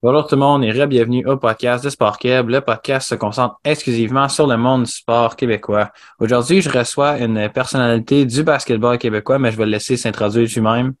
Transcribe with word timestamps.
Bonjour 0.00 0.28
tout 0.28 0.36
le 0.36 0.40
monde 0.42 0.62
et 0.62 0.86
bienvenue 0.86 1.26
au 1.26 1.36
podcast 1.38 1.82
de 1.82 1.90
Sport 1.90 2.18
Québec. 2.18 2.46
Le 2.46 2.60
podcast 2.60 3.08
se 3.08 3.16
concentre 3.16 3.56
exclusivement 3.64 4.28
sur 4.28 4.46
le 4.46 4.56
monde 4.56 4.84
du 4.84 4.92
sport 4.92 5.34
québécois. 5.34 5.90
Aujourd'hui, 6.20 6.62
je 6.62 6.70
reçois 6.70 7.18
une 7.18 7.50
personnalité 7.50 8.24
du 8.24 8.44
basketball 8.44 8.96
québécois, 8.96 9.40
mais 9.40 9.50
je 9.50 9.56
vais 9.56 9.64
le 9.64 9.72
laisser 9.72 9.96
s'introduire 9.96 10.48
lui-même. 10.54 10.94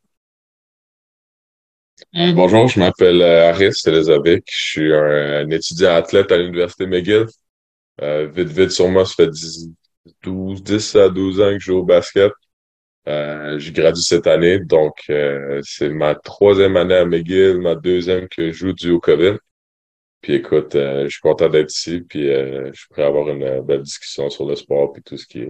Euh, 2.16 2.32
bonjour, 2.32 2.66
je 2.66 2.80
m'appelle 2.80 3.22
euh, 3.22 3.50
Aris 3.50 3.70
Elizabeth. 3.86 4.42
Je 4.50 4.68
suis 4.68 4.92
un, 4.92 5.48
étudiant 5.48 5.94
athlète 5.94 6.32
à 6.32 6.36
l'Université 6.36 6.86
McGill. 6.86 7.26
Euh, 8.02 8.26
vite, 8.26 8.48
vite, 8.48 8.72
sur 8.72 8.88
moi, 8.88 9.06
ça 9.06 9.14
fait 9.14 9.30
10, 9.30 9.68
12, 10.24 10.60
10 10.60 10.96
à 10.96 11.08
12 11.08 11.40
ans 11.40 11.52
que 11.52 11.60
je 11.60 11.66
joue 11.66 11.76
au 11.76 11.84
basket. 11.84 12.32
Euh, 13.08 13.58
j'ai 13.58 13.72
gradué 13.72 14.02
cette 14.02 14.26
année, 14.26 14.58
donc 14.58 15.04
euh, 15.08 15.60
c'est 15.64 15.88
ma 15.88 16.14
troisième 16.14 16.76
année 16.76 16.96
à 16.96 17.06
McGill, 17.06 17.58
ma 17.58 17.74
deuxième 17.74 18.28
que 18.28 18.52
je 18.52 18.52
joue 18.52 18.72
du 18.74 18.90
au 18.90 19.00
COVID. 19.00 19.36
Puis 20.20 20.34
écoute, 20.34 20.74
euh, 20.74 21.04
je 21.04 21.08
suis 21.08 21.20
content 21.20 21.48
d'être 21.48 21.72
ici, 21.72 22.00
puis 22.00 22.24
je 22.26 22.72
suis 22.74 22.88
prêt 22.90 23.04
à 23.04 23.06
avoir 23.06 23.28
une 23.30 23.62
belle 23.62 23.82
discussion 23.82 24.28
sur 24.28 24.46
le 24.46 24.56
sport 24.56 24.92
et 24.98 25.00
tout 25.00 25.16
ce 25.16 25.26
qui, 25.26 25.46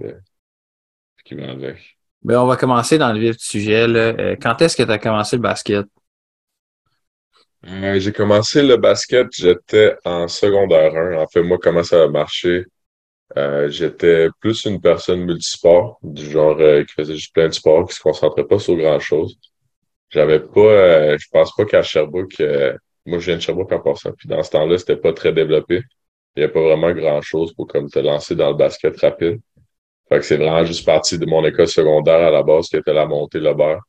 qui 1.25 1.35
va 1.35 1.51
avec. 1.51 1.97
Ben, 2.23 2.39
on 2.39 2.45
va 2.45 2.55
commencer 2.55 2.97
dans 2.97 3.11
le 3.11 3.19
vif 3.19 3.35
du 3.35 3.43
sujet. 3.43 3.87
Là. 3.87 4.35
Quand 4.37 4.61
est-ce 4.61 4.77
que 4.77 4.83
tu 4.83 4.91
as 4.91 4.99
commencé 4.99 5.35
le 5.35 5.41
basket? 5.41 5.85
j'ai 7.61 8.13
commencé 8.13 8.63
le 8.63 8.77
basket, 8.77 9.27
j'étais 9.33 9.97
en 10.05 10.29
secondaire 10.29 10.95
1. 10.95 11.17
En 11.17 11.27
fait, 11.27 11.43
moi, 11.43 11.57
comment 11.61 11.83
ça 11.83 12.03
a 12.03 12.07
marché? 12.07 12.65
Euh, 13.37 13.69
j'étais 13.69 14.27
plus 14.39 14.65
une 14.65 14.81
personne 14.81 15.23
multisport, 15.23 15.99
du 16.03 16.25
genre 16.29 16.57
euh, 16.59 16.83
qui 16.83 16.93
faisait 16.93 17.15
juste 17.15 17.33
plein 17.33 17.47
de 17.47 17.53
sports, 17.53 17.87
qui 17.87 17.95
se 17.95 18.01
concentrait 18.01 18.45
pas 18.45 18.59
sur 18.59 18.75
grand 18.75 18.99
chose. 18.99 19.37
J'avais 20.09 20.39
pas, 20.39 20.59
euh, 20.61 21.17
je 21.19 21.27
pense 21.31 21.55
pas 21.55 21.65
qu'à 21.65 21.83
Sherbrooke, 21.83 22.41
moi 23.05 23.19
je 23.19 23.25
viens 23.27 23.35
de 23.37 23.41
Sherbrooke 23.41 23.71
en 23.73 23.79
passant, 23.81 24.11
puis 24.13 24.27
dans 24.27 24.43
ce 24.43 24.51
temps-là, 24.51 24.77
c'était 24.77 24.97
pas 24.97 25.13
très 25.13 25.33
développé. 25.33 25.81
Il 26.35 26.41
y 26.41 26.43
avait 26.43 26.53
pas 26.53 26.61
vraiment 26.61 26.91
grand 26.93 27.21
chose 27.21 27.53
pour 27.53 27.67
comme 27.67 27.89
te 27.89 27.99
lancer 27.99 28.35
dans 28.35 28.49
le 28.51 28.55
basket 28.57 28.99
rapide. 29.01 29.39
Fait 30.09 30.19
que 30.19 30.23
c'est 30.25 30.37
vraiment 30.37 30.65
juste 30.65 30.85
parti 30.85 31.19
de 31.19 31.25
mon 31.27 31.45
école 31.45 31.67
secondaire 31.67 32.27
à 32.27 32.31
la 32.31 32.43
base 32.43 32.67
qui 32.69 32.77
était 32.77 32.93
la 32.93 33.05
montée 33.05 33.39
le 33.39 33.53
beurre. 33.53 33.81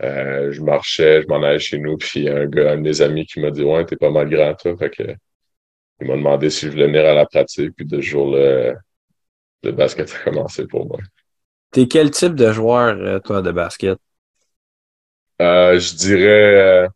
je 0.00 0.60
marchais, 0.62 1.22
je 1.22 1.28
m'en 1.28 1.42
allais 1.42 1.58
chez 1.60 1.78
nous, 1.78 1.96
puis 1.98 2.28
un 2.28 2.46
gars, 2.46 2.72
un 2.72 2.76
de 2.76 2.82
mes 2.82 3.02
amis 3.02 3.26
qui 3.26 3.40
m'a 3.40 3.50
dit 3.50 3.62
Ouais, 3.64 3.84
t'es 3.86 3.96
pas 3.96 4.10
mal 4.10 4.28
grand 4.30 4.54
toi. 4.54 4.76
Fait 4.76 4.90
que 4.90 5.04
il 6.00 6.06
m'a 6.08 6.16
demandé 6.16 6.50
si 6.50 6.66
je 6.66 6.70
voulais 6.70 6.86
venir 6.86 7.04
à 7.06 7.14
la 7.14 7.26
pratique, 7.26 7.72
puis 7.76 7.86
de 7.86 8.00
jour, 8.00 8.34
le, 8.34 8.74
le 9.62 9.72
basket 9.72 10.12
a 10.14 10.30
commencé 10.30 10.66
pour 10.66 10.86
moi. 10.86 10.98
T'es 11.70 11.88
quel 11.88 12.10
type 12.10 12.34
de 12.34 12.52
joueur, 12.52 12.96
euh, 12.98 13.18
toi, 13.20 13.42
de 13.42 13.50
basket? 13.52 13.98
Euh, 15.42 15.78
je 15.78 15.94
dirais 15.96 16.84
euh, 16.84 16.88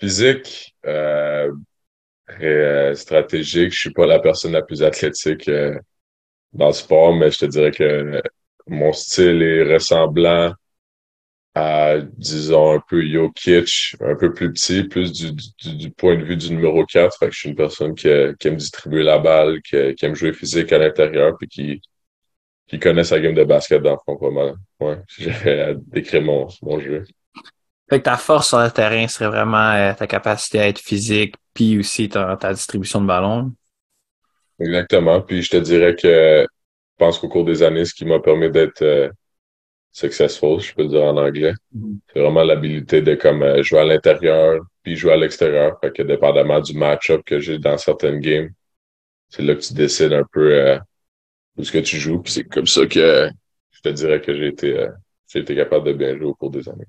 physique, 0.00 0.74
euh, 0.86 1.52
et 2.40 2.92
stratégique. 2.94 3.72
Je 3.72 3.78
suis 3.80 3.92
pas 3.92 4.06
la 4.06 4.18
personne 4.18 4.52
la 4.52 4.62
plus 4.62 4.82
athlétique 4.82 5.50
dans 6.52 6.66
le 6.68 6.72
sport, 6.72 7.14
mais 7.14 7.30
je 7.30 7.38
te 7.40 7.46
dirais 7.46 7.70
que 7.70 8.22
mon 8.66 8.92
style 8.92 9.42
est 9.42 9.74
ressemblant 9.74 10.54
à, 11.54 11.98
disons, 12.00 12.76
un 12.76 12.82
peu 12.88 13.00
Jokic, 13.06 13.96
un 14.00 14.16
peu 14.16 14.32
plus 14.32 14.52
petit, 14.52 14.84
plus 14.84 15.12
du, 15.12 15.32
du, 15.76 15.90
point 15.90 16.16
de 16.16 16.24
vue 16.24 16.36
du 16.36 16.50
numéro 16.50 16.84
4. 16.84 17.16
Fait 17.16 17.26
que 17.26 17.32
je 17.32 17.38
suis 17.38 17.48
une 17.50 17.54
personne 17.54 17.94
qui, 17.94 18.08
qui 18.38 18.48
aime 18.48 18.56
distribuer 18.56 19.04
la 19.04 19.18
balle, 19.18 19.62
qui, 19.62 19.94
qui, 19.94 20.04
aime 20.04 20.16
jouer 20.16 20.32
physique 20.32 20.72
à 20.72 20.78
l'intérieur, 20.78 21.36
puis 21.38 21.48
qui, 21.48 21.82
qui 22.66 22.78
connaît 22.80 23.04
sa 23.04 23.20
game 23.20 23.34
de 23.34 23.44
basket 23.44 23.82
dans 23.82 23.92
le 23.92 23.98
fond 24.04 24.16
pas 24.16 24.30
mal. 24.30 24.54
Ouais, 24.80 24.98
j'ai 25.18 25.76
décrire 25.86 26.22
mon, 26.22 26.48
mon 26.62 26.80
jeu. 26.80 27.04
Fait 27.88 27.98
que 27.98 28.04
ta 28.04 28.16
force 28.16 28.48
sur 28.48 28.58
le 28.58 28.70
terrain 28.70 29.06
serait 29.06 29.28
vraiment 29.28 29.72
euh, 29.72 29.92
ta 29.92 30.06
capacité 30.06 30.58
à 30.58 30.68
être 30.68 30.80
physique, 30.80 31.36
puis 31.52 31.78
aussi 31.78 32.08
ta, 32.08 32.36
ta 32.36 32.52
distribution 32.52 33.00
de 33.00 33.06
ballon. 33.06 33.52
Exactement. 34.58 35.20
Puis 35.20 35.42
je 35.42 35.50
te 35.50 35.56
dirais 35.58 35.94
que 35.94 36.46
je 36.46 36.46
pense 36.98 37.18
qu'au 37.18 37.28
cours 37.28 37.44
des 37.44 37.62
années, 37.62 37.84
ce 37.84 37.94
qui 37.94 38.04
m'a 38.04 38.20
permis 38.20 38.50
d'être 38.50 38.82
euh, 38.82 39.10
successful, 39.94 40.60
je 40.60 40.74
peux 40.74 40.82
le 40.82 40.88
dire 40.88 41.04
en 41.04 41.16
anglais. 41.16 41.54
Mm-hmm. 41.74 41.98
C'est 42.12 42.20
vraiment 42.20 42.42
l'habilité 42.42 43.00
de 43.00 43.14
comme 43.14 43.42
euh, 43.42 43.62
jouer 43.62 43.78
à 43.78 43.84
l'intérieur 43.84 44.60
puis 44.82 44.96
jouer 44.96 45.12
à 45.12 45.16
l'extérieur. 45.16 45.78
Fait 45.80 45.92
que 45.92 46.02
dépendamment 46.02 46.60
du 46.60 46.76
match-up 46.76 47.22
que 47.24 47.38
j'ai 47.38 47.58
dans 47.58 47.78
certaines 47.78 48.18
games, 48.18 48.50
c'est 49.30 49.42
là 49.42 49.54
que 49.54 49.60
tu 49.60 49.72
décides 49.72 50.12
un 50.12 50.24
peu 50.30 50.52
euh, 50.52 50.78
où 51.56 51.64
ce 51.64 51.72
que 51.72 51.78
tu 51.78 51.96
joues. 51.96 52.20
Puis 52.20 52.32
c'est 52.32 52.44
comme 52.44 52.66
ça 52.66 52.84
que 52.86 53.30
je 53.70 53.80
te 53.80 53.88
dirais 53.88 54.20
que 54.20 54.34
j'ai 54.34 54.48
été, 54.48 54.76
euh, 54.76 54.90
j'ai 55.28 55.38
été 55.38 55.54
capable 55.54 55.86
de 55.86 55.92
bien 55.92 56.16
jouer 56.16 56.26
au 56.26 56.34
cours 56.34 56.50
des 56.50 56.68
années. 56.68 56.86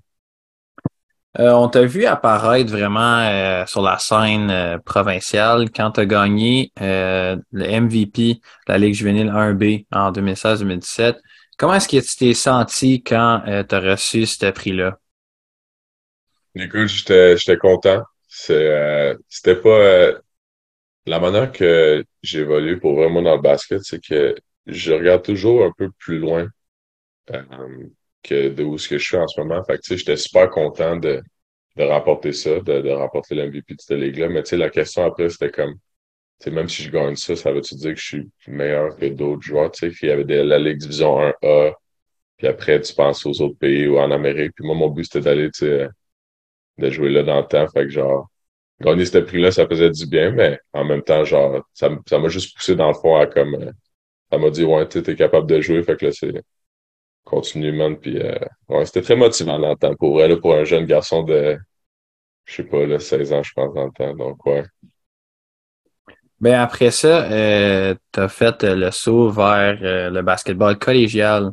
on 1.37 1.69
t'a 1.69 1.85
vu 1.85 2.05
apparaître 2.05 2.72
vraiment 2.72 3.66
sur 3.67 3.83
la 3.83 3.99
scène 3.99 4.79
provinciale 4.83 5.69
quand 5.69 5.91
tu 5.91 5.99
as 5.99 6.05
gagné 6.05 6.72
le 6.79 7.37
MVP 7.53 8.33
de 8.33 8.39
la 8.67 8.77
Ligue 8.79 8.95
juvénile 8.95 9.29
1B 9.29 9.85
en 9.91 10.11
2016-2017. 10.11 11.17
Comment 11.57 11.75
est-ce 11.75 11.88
que 11.88 12.05
tu 12.05 12.16
t'es 12.17 12.33
senti 12.33 13.01
quand 13.01 13.41
euh, 13.47 13.63
tu 13.63 13.75
as 13.75 13.79
reçu 13.79 14.25
ce 14.25 14.51
prix-là? 14.51 14.99
Écoute, 16.55 16.88
j'étais, 16.88 17.57
content. 17.57 18.03
Euh, 18.49 19.16
c'était 19.29 19.55
pas 19.55 19.69
euh, 19.69 20.19
la 21.05 21.19
manière 21.19 21.51
que 21.51 22.03
j'ai 22.21 22.39
évolué 22.39 22.77
pour 22.77 22.95
vraiment 22.95 23.21
dans 23.21 23.35
le 23.35 23.41
basket, 23.41 23.81
c'est 23.83 24.03
que 24.03 24.35
je 24.66 24.93
regarde 24.93 25.23
toujours 25.23 25.63
un 25.63 25.71
peu 25.77 25.89
plus 25.97 26.19
loin 26.19 26.47
que 28.23 28.49
de 28.49 28.63
où 28.63 28.77
ce 28.77 28.89
que 28.89 28.97
je 28.97 29.03
suis 29.03 29.17
en 29.17 29.27
ce 29.27 29.39
moment. 29.39 29.63
Fait 29.63 29.77
que, 29.77 29.95
j'étais 29.95 30.17
super 30.17 30.49
content 30.49 30.97
de, 30.97 31.22
de 31.77 31.83
remporter 31.83 32.33
ça, 32.33 32.59
de, 32.59 32.81
de 32.81 32.89
remporter 32.89 33.35
l'MVP 33.35 33.75
de 33.75 33.81
cette 33.81 33.97
ligue-là. 33.97 34.29
Mais 34.29 34.43
tu 34.43 34.49
sais, 34.49 34.57
la 34.57 34.69
question 34.69 35.05
après, 35.05 35.29
c'était 35.29 35.51
comme 35.51 35.75
sais, 36.40 36.51
même 36.51 36.69
si 36.69 36.84
je 36.84 36.91
gagne 36.91 37.16
ça, 37.16 37.35
ça 37.35 37.51
veut-tu 37.51 37.75
dire 37.75 37.94
que 37.94 38.00
je 38.00 38.06
suis 38.06 38.29
meilleur 38.47 38.96
que 38.97 39.06
d'autres 39.07 39.41
joueurs? 39.41 39.72
Tu 39.72 39.91
sais, 39.91 39.97
il 40.01 40.09
y 40.09 40.12
avait 40.12 40.23
de 40.25 40.35
la 40.35 40.59
Ligue 40.59 40.78
Division 40.78 41.19
1A, 41.19 41.73
puis 42.38 42.47
après, 42.47 42.81
tu 42.81 42.94
penses 42.94 43.25
aux 43.25 43.41
autres 43.41 43.57
pays 43.57 43.88
ou 43.88 43.97
en 44.00 44.12
Amérique. 44.12 44.53
Puis 44.56 44.66
moi, 44.66 44.75
mon 44.75 44.90
but, 44.90 45.06
c'était 45.06 45.22
d'aller, 45.22 45.51
tu 45.51 45.66
sais, 45.68 45.88
de 46.78 46.90
jouer 46.90 47.09
là 47.12 47.23
dans 47.23 47.40
le 47.41 47.47
temps. 47.47 47.68
Fait 47.69 47.84
que 47.85 47.90
genre, 47.90 48.29
gagner 48.81 49.06
ce 49.06 49.18
prix-là, 49.19 49.51
ça 49.51 49.68
faisait 49.68 49.91
du 49.91 50.07
bien, 50.07 50.31
mais 50.31 50.59
en 50.73 50.85
même 50.85 51.03
temps, 51.03 51.23
genre, 51.25 51.63
ça 51.73 51.90
m'a 51.90 52.28
juste 52.29 52.56
poussé 52.56 52.75
dans 52.75 52.90
le 52.90 52.94
fond 52.96 53.16
à 53.17 53.28
comme, 53.28 53.56
euh, 53.56 53.72
ça 54.31 54.38
m'a 54.38 54.50
dit, 54.52 54.63
ouais, 54.66 54.88
tu 54.90 55.00
es 55.00 55.16
capable 55.16 55.47
de 55.50 55.62
jouer. 55.62 55.84
Fait 55.84 55.97
que 55.97 56.07
là, 56.07 56.12
c'est 56.13 56.34
continue, 57.23 57.72
man. 57.73 57.97
Puis, 58.00 58.19
euh, 58.22 58.38
ouais, 58.69 58.85
c'était 58.85 59.02
très 59.02 59.16
motivant 59.16 59.59
dans 59.59 59.72
le 59.72 59.75
temps 59.75 59.96
pour 59.96 60.22
elle, 60.22 60.40
pour 60.40 60.53
un 60.56 60.63
jeune 60.63 60.85
garçon 60.85 61.23
de, 61.23 61.57
je 62.46 62.56
sais 62.56 62.63
pas, 62.63 62.85
là, 62.85 63.00
16 63.00 63.34
ans, 63.34 63.44
je 63.44 63.53
pense, 63.53 63.73
dans 63.73 63.85
le 63.85 63.91
temps. 63.91 64.16
Donc, 64.16 64.46
ouais. 64.46 64.63
Ben 66.41 66.59
après 66.59 66.91
ça, 66.91 67.23
euh, 67.31 67.96
tu 68.12 68.19
as 68.19 68.28
fait 68.28 68.63
le 68.63 68.91
saut 68.91 69.29
vers 69.29 69.78
euh, 69.81 70.09
le 70.09 70.22
basketball 70.22 70.78
collégial. 70.78 71.51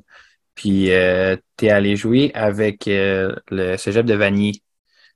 Puis 0.54 0.92
euh, 0.92 1.36
tu 1.56 1.66
es 1.66 1.70
allé 1.70 1.96
jouer 1.96 2.30
avec 2.34 2.88
euh, 2.88 3.34
le 3.50 3.76
Cégep 3.76 4.04
de 4.04 4.14
Vanier. 4.14 4.52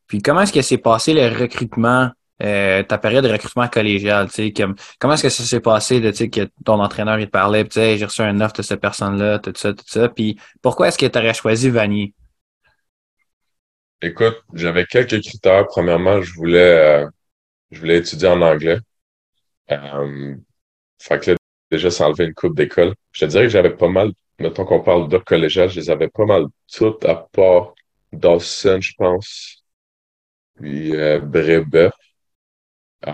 Puis 0.06 0.22
comment 0.22 0.42
est-ce 0.42 0.52
que 0.52 0.62
s'est 0.62 0.78
passé 0.78 1.14
le 1.14 1.26
recrutement, 1.36 2.10
ta 2.38 2.98
période 2.98 3.24
de 3.24 3.32
recrutement 3.32 3.66
collégial? 3.66 4.28
Comme, 4.56 4.76
comment 5.00 5.14
est-ce 5.14 5.24
que 5.24 5.28
ça 5.28 5.42
s'est 5.42 5.60
passé 5.60 6.00
de 6.00 6.10
que 6.12 6.48
ton 6.64 6.80
entraîneur 6.80 7.18
il 7.18 7.28
parlait, 7.28 7.64
tu 7.64 7.72
sais, 7.72 7.98
j'ai 7.98 8.04
reçu 8.04 8.22
un 8.22 8.40
offre 8.40 8.54
de 8.54 8.62
cette 8.62 8.80
personne-là, 8.80 9.40
tout 9.40 9.52
ça, 9.56 9.72
tout 9.72 9.84
ça. 9.86 10.08
Puis 10.08 10.38
pourquoi 10.62 10.88
est-ce 10.88 10.98
que 10.98 11.06
tu 11.06 11.18
aurais 11.18 11.34
choisi 11.34 11.70
Vanier? 11.70 12.14
Écoute, 14.00 14.36
j'avais 14.54 14.86
quelques 14.86 15.20
critères. 15.22 15.66
Premièrement, 15.66 16.22
je 16.22 16.32
voulais 16.34 17.04
je 17.72 17.80
voulais 17.80 17.98
étudier 17.98 18.28
en 18.28 18.40
anglais. 18.42 18.78
Euh, 19.70 20.36
fait 21.00 21.20
que 21.20 21.30
là, 21.32 21.36
déjà, 21.70 21.90
ça 21.90 22.06
enlevait 22.08 22.26
une 22.26 22.34
coupe 22.34 22.56
d'école. 22.56 22.94
Je 23.12 23.24
te 23.26 23.30
dirais 23.30 23.44
que 23.44 23.48
j'avais 23.50 23.74
pas 23.76 23.88
mal, 23.88 24.12
mettons 24.38 24.64
qu'on 24.64 24.82
parle 24.82 25.08
de 25.08 25.18
collégial, 25.18 25.68
je 25.70 25.80
les 25.80 25.90
avais 25.90 26.08
pas 26.08 26.24
mal 26.26 26.46
toutes 26.72 27.04
à 27.04 27.16
part 27.32 27.74
Dawson, 28.12 28.80
je 28.80 28.92
pense. 28.96 29.64
Puis 30.56 30.94
euh, 30.96 31.20
Brébeuf. 31.20 31.92
Euh, 33.06 33.12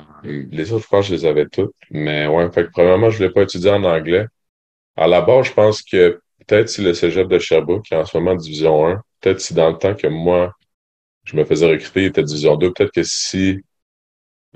les 0.50 0.72
autres, 0.72 0.84
je 0.84 0.88
pense 0.88 1.06
je 1.06 1.14
les 1.14 1.24
avais 1.26 1.46
toutes. 1.48 1.74
Mais 1.90 2.26
ouais, 2.26 2.50
fait 2.52 2.64
que 2.66 2.70
premièrement, 2.72 3.10
je 3.10 3.18
voulais 3.18 3.30
pas 3.30 3.42
étudier 3.42 3.70
en 3.70 3.84
anglais. 3.84 4.26
À 4.96 5.06
la 5.08 5.22
base, 5.22 5.46
je 5.46 5.52
pense 5.54 5.82
que 5.82 6.20
peut-être 6.46 6.68
si 6.68 6.82
le 6.82 6.94
cégep 6.94 7.28
de 7.28 7.38
Sherbrooke, 7.38 7.84
qui 7.86 7.94
est 7.94 7.96
en 7.96 8.04
ce 8.06 8.16
moment 8.16 8.34
division 8.36 8.86
1, 8.88 9.02
peut-être 9.20 9.40
si 9.40 9.54
dans 9.54 9.70
le 9.70 9.78
temps 9.78 9.94
que 9.94 10.06
moi, 10.08 10.54
je 11.24 11.36
me 11.36 11.44
faisais 11.44 11.66
recruter, 11.68 12.02
il 12.02 12.06
était 12.06 12.22
division 12.24 12.56
2, 12.56 12.72
peut-être 12.72 12.92
que 12.92 13.02
si 13.04 13.62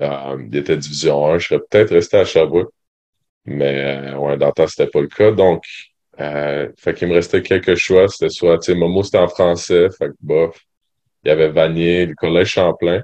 euh, 0.01 0.45
il 0.51 0.55
était 0.57 0.77
division 0.77 1.27
1. 1.33 1.39
Je 1.39 1.47
serais 1.47 1.59
peut-être 1.69 1.93
resté 1.93 2.17
à 2.17 2.25
Sherbrooke. 2.25 2.71
Mais 3.45 4.13
euh, 4.13 4.17
ouais, 4.17 4.37
dans 4.37 4.47
le 4.47 4.53
temps, 4.53 4.67
c'était 4.67 4.87
pas 4.87 5.01
le 5.01 5.07
cas. 5.07 5.31
Donc, 5.31 5.63
euh, 6.19 6.69
fait 6.77 6.93
qu'il 6.93 7.07
me 7.07 7.13
restait 7.13 7.41
quelques 7.41 7.75
choix. 7.75 8.07
C'était 8.07 8.29
soit, 8.29 8.59
tu 8.59 8.73
sais, 8.73 8.77
Momo, 8.77 9.03
c'était 9.03 9.19
en 9.19 9.27
français. 9.29 9.89
Fait 9.97 10.09
que 10.09 10.15
bof. 10.21 10.59
Il 11.23 11.29
y 11.29 11.31
avait 11.31 11.49
Vanier, 11.49 12.05
le 12.05 12.15
collège 12.15 12.49
Champlain. 12.51 13.03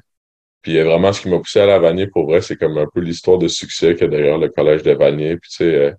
Puis 0.62 0.82
vraiment, 0.82 1.14
ce 1.14 1.22
qui 1.22 1.30
m'a 1.30 1.40
poussé 1.40 1.60
à 1.60 1.66
la 1.68 1.80
Vanier, 1.80 2.08
pour 2.08 2.26
vrai, 2.26 2.42
c'est 2.42 2.56
comme 2.58 2.78
un 2.78 2.88
peu 2.94 3.02
l'histoire 3.02 3.38
de 3.38 3.48
succès 3.50 3.94
qu'il 3.96 4.04
y 4.04 4.06
a 4.06 4.08
derrière 4.10 4.38
le 4.38 4.50
collège 4.50 4.84
de 4.84 4.94
Vanier. 4.94 5.38
Puis 5.38 5.50
tu 5.52 5.58
sais, 5.58 5.76
euh, 5.76 5.92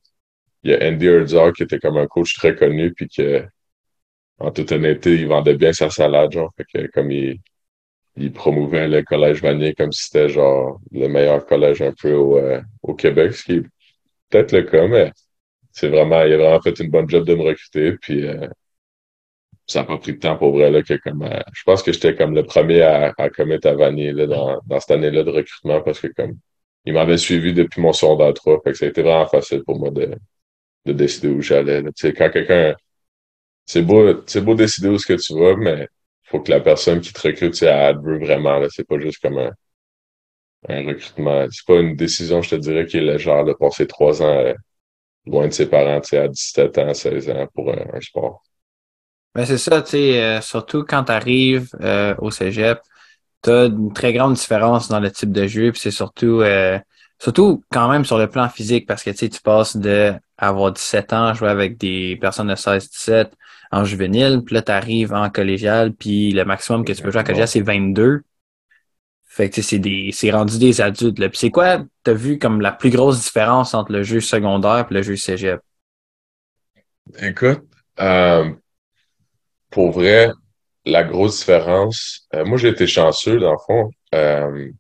il 0.65 0.73
y 0.73 0.75
a 0.75 0.89
Andy 0.89 1.07
Herzog 1.07 1.55
qui 1.55 1.65
était 1.65 1.79
comme 1.79 1.99
un 1.99 2.07
coach 2.07 2.35
très 2.35 2.57
connu, 2.57 2.93
puis 2.95 3.09
que, 3.09 3.45
en 4.39 4.51
toute 4.53 4.73
honnêteté, 4.73 5.15
il 5.15 5.29
vendait 5.29 5.57
bien 5.57 5.73
sa 5.73 5.91
salade, 5.91 6.33
genre. 6.33 6.53
Fait 6.57 6.65
que 6.65 6.87
comme 6.93 7.11
il, 7.13 7.39
il 8.17 8.33
promouvait 8.33 8.89
le 8.89 9.03
collège 9.03 9.43
Vanier 9.43 9.75
comme 9.75 9.93
si 9.93 10.05
c'était 10.05 10.29
genre 10.29 10.81
le 10.93 11.09
meilleur 11.09 11.45
collège 11.47 11.83
un 11.83 11.93
peu 11.93 12.15
au, 12.15 12.39
euh, 12.39 12.61
au 12.83 12.95
Québec, 12.95 13.35
ce 13.35 13.45
qui 13.45 13.53
est 13.55 13.63
peut-être 14.31 14.53
le 14.53 14.63
cas, 14.65 14.87
mais 14.89 15.13
c'est 15.73 15.89
vraiment, 15.89 16.23
il 16.25 16.33
a 16.35 16.39
vraiment 16.39 16.61
fait 16.63 16.79
une 16.81 16.91
bonne 16.91 17.09
job 17.11 17.27
de 17.27 17.35
me 17.35 17.43
recruter, 17.43 17.93
puis 18.01 18.27
euh, 18.27 18.49
ça 19.67 19.81
n'a 19.81 19.87
pas 19.87 19.99
pris 19.99 20.13
de 20.15 20.19
temps 20.19 20.37
pour 20.37 20.53
vrai, 20.53 20.71
là, 20.71 20.83
que 20.83 20.95
comme, 20.95 21.23
euh, 21.23 21.41
je 21.53 21.63
pense 21.65 21.83
que 21.83 21.93
j'étais 21.93 22.15
comme 22.15 22.35
le 22.35 22.45
premier 22.45 22.83
à, 22.83 23.13
à 23.17 23.31
commettre 23.31 23.69
à 23.69 23.75
Vanier, 23.75 24.13
là, 24.13 24.27
dans, 24.27 24.61
dans 24.67 24.81
cette 24.81 24.91
année-là 24.93 25.23
de 25.23 25.31
recrutement, 25.31 25.81
parce 25.83 26.01
que 26.01 26.09
comme, 26.09 26.39
il 26.85 26.93
m'avait 26.95 27.17
suivi 27.19 27.53
depuis 27.55 27.81
mon 27.81 27.93
secondaire 27.93 28.35
3, 28.35 28.61
fait 28.63 28.73
que 28.73 28.79
ça 28.79 28.85
a 28.87 28.89
été 28.89 29.03
vraiment 29.03 29.27
facile 29.27 29.63
pour 29.65 29.79
moi 29.79 29.91
de, 29.91 30.15
de 30.87 30.93
décider 30.93 31.29
où 31.29 31.41
j'allais, 31.43 31.83
Tu 31.85 31.91
sais, 31.97 32.13
quand 32.15 32.31
quelqu'un, 32.31 32.75
c'est 33.67 33.83
beau, 33.83 34.23
c'est 34.27 34.43
beau 34.43 34.55
décider 34.55 34.89
où 34.89 34.99
ce 34.99 35.07
que 35.07 35.15
tu 35.15 35.35
vas, 35.39 35.57
mais 35.57 35.89
faut 36.25 36.41
que 36.41 36.51
la 36.51 36.61
personne 36.61 37.01
qui 37.01 37.13
te 37.13 37.21
recrute, 37.27 37.63
elle 37.63 37.99
veut 37.99 38.19
vraiment, 38.19 38.59
là. 38.59 38.69
C'est 38.71 38.87
pas 38.87 38.99
juste 38.99 39.21
comme 39.21 39.39
un, 39.39 39.53
un 40.69 40.87
recrutement. 40.87 41.47
C'est 41.51 41.67
pas 41.67 41.81
une 41.81 41.97
décision, 41.97 42.43
je 42.43 42.51
te 42.51 42.55
dirais, 42.57 42.87
qui 42.87 42.99
est 42.99 43.03
légère 43.03 43.45
de 43.45 43.53
passer 43.53 43.87
trois 43.87 44.23
ans 44.23 44.39
euh, 44.39 44.55
loin 45.27 45.47
de 45.47 45.53
ses 45.53 45.67
parents, 45.67 46.01
tu 46.01 46.17
à 46.17 46.29
17 46.29 46.79
ans, 46.79 46.95
16 46.95 47.31
ans 47.31 47.47
pour 47.55 47.71
un, 47.73 48.01
sport. 48.01 48.43
Ben 49.35 49.45
c'est 49.45 49.59
ça, 49.59 49.83
tu 49.83 49.91
sais, 49.91 50.23
euh, 50.23 50.41
surtout 50.41 50.85
quand 50.85 51.05
tu 51.05 51.13
arrives 51.13 51.71
euh, 51.81 52.15
au 52.19 52.31
cégep, 52.31 52.81
tu 53.43 53.51
as 53.51 53.65
une 53.65 53.93
très 53.93 54.13
grande 54.13 54.35
différence 54.35 54.89
dans 54.89 55.01
le 55.01 55.11
type 55.11 55.33
de 55.33 55.47
jeu, 55.47 55.73
puis 55.73 55.81
c'est 55.81 55.91
surtout 55.91 56.43
surtout 57.19 57.63
quand 57.71 57.89
même 57.89 58.05
sur 58.05 58.19
le 58.19 58.29
plan 58.29 58.49
physique, 58.49 58.87
parce 58.87 59.03
que 59.03 59.11
tu 59.11 59.41
passes 59.43 59.77
de 59.77 60.15
avoir 60.39 60.73
17 60.73 61.13
ans, 61.13 61.35
jouer 61.35 61.49
avec 61.49 61.79
des 61.79 62.17
personnes 62.21 62.49
de 62.49 62.55
16-17 62.55 63.31
en 63.71 63.85
juvénile, 63.85 64.43
puis 64.45 64.55
là, 64.55 64.63
tu 64.63 64.73
arrives 64.73 65.13
en 65.13 65.31
collégial, 65.31 65.93
puis 65.95 66.33
le 66.33 66.45
maximum 66.45 66.85
que 66.85 66.93
tu 66.93 67.03
peux 67.03 67.11
jouer 67.11 67.21
en 67.21 67.25
collégial, 67.25 67.49
c'est 67.49 67.61
22. 67.61 68.23
Fait 69.35 69.51
que 69.51 69.63
c'est 69.63 69.81
des 69.81 70.11
c'est 70.13 70.31
rendu 70.31 70.61
des 70.61 70.81
adultes. 70.81 71.19
Là. 71.19 71.29
Puis 71.29 71.39
c'est 71.39 71.51
quoi, 71.51 71.79
tu 72.05 72.11
as 72.13 72.15
vu 72.15 72.39
comme 72.39 72.61
la 72.61 72.71
plus 72.71 72.91
grosse 72.91 73.21
différence 73.21 73.75
entre 73.75 73.91
le 73.91 74.05
jeu 74.05 74.21
secondaire 74.21 74.87
et 74.89 74.95
le 74.95 75.03
jeu 75.03 75.17
cégep? 75.17 75.61
Écoute, 77.21 77.65
euh, 77.99 78.53
pour 79.71 79.91
vrai, 79.91 80.31
la 80.85 81.03
grosse 81.03 81.41
différence, 81.41 82.29
euh, 82.33 82.45
moi 82.45 82.59
j'ai 82.59 82.69
été 82.69 82.87
chanceux 82.87 83.41
dans 83.41 83.51
le 83.51 83.59
fond. 83.67 83.91
Euh, 84.15 84.71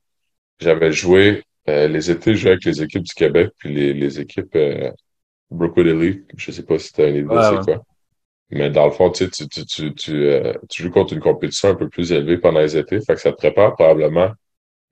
j'avais 0.60 0.92
joué 0.92 1.42
les 1.66 2.10
étés, 2.10 2.36
je 2.36 2.46
avec 2.48 2.64
les 2.64 2.80
équipes 2.82 3.02
du 3.02 3.14
Québec, 3.14 3.50
puis 3.58 3.94
les 3.94 4.20
équipes 4.20 4.56
Brookwood 5.54 5.86
Elite. 5.86 6.24
Je 6.36 6.50
sais 6.50 6.62
pas 6.62 6.78
si 6.78 6.92
tu 6.92 7.00
as 7.02 7.08
une 7.08 7.16
idée 7.16 7.42
c'est 7.42 7.64
quoi. 7.64 7.84
Mais 8.50 8.70
dans 8.70 8.84
le 8.84 8.90
fond, 8.92 9.10
tu, 9.10 9.28
tu, 9.30 9.48
tu, 9.48 9.66
tu, 9.94 9.94
tu 10.68 10.82
joues 10.82 10.90
contre 10.90 11.14
une 11.14 11.20
compétition 11.20 11.70
un 11.70 11.74
peu 11.74 11.88
plus 11.88 12.12
élevée 12.12 12.38
pendant 12.38 12.60
les 12.60 12.76
étés. 12.76 13.00
Fait 13.00 13.14
que 13.14 13.20
ça 13.20 13.32
te 13.32 13.36
prépare 13.36 13.74
probablement 13.74 14.30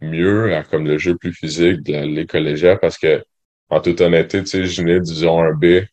mieux 0.01 0.55
à 0.55 0.65
comme 0.65 0.87
le 0.87 0.99
jeu 0.99 1.17
plus 1.17 1.33
physique 1.33 1.83
de 1.83 1.93
les 2.05 2.27
collégiales 2.27 2.81
parce 2.81 2.99
que 2.99 3.23
en 3.69 3.81
toute 3.81 4.01
honnêteté, 4.01 4.41
tu 4.41 4.47
sais, 4.47 4.65
junior 4.67 5.01
division 5.01 5.41
1B, 5.43 5.87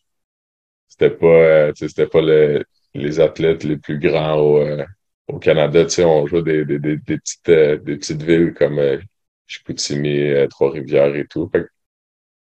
c'était 0.88 1.12
pas 1.12 1.28
euh, 1.28 1.72
c'était 1.76 2.08
pas 2.08 2.22
les 2.94 3.20
athlètes 3.20 3.64
les 3.64 3.78
plus 3.78 4.00
grands 4.00 4.36
au, 4.38 4.60
euh, 4.60 4.86
au 5.28 5.40
Canada. 5.40 5.84
Tu 5.86 5.92
sais, 5.92 6.06
on 6.06 6.26
joue 6.28 6.42
des, 6.42 6.66
des, 6.66 6.80
des, 6.80 6.98
des 6.98 7.18
petites, 7.18 7.50
euh, 7.50 7.78
des 7.78 7.98
petites 7.98 8.22
villes 8.24 8.54
comme 8.54 8.80
euh, 8.80 8.98
Chicoutimi, 9.48 10.48
Trois-Rivières 10.50 11.16
et 11.16 11.26
tout. 11.28 11.50
Fait 11.52 11.66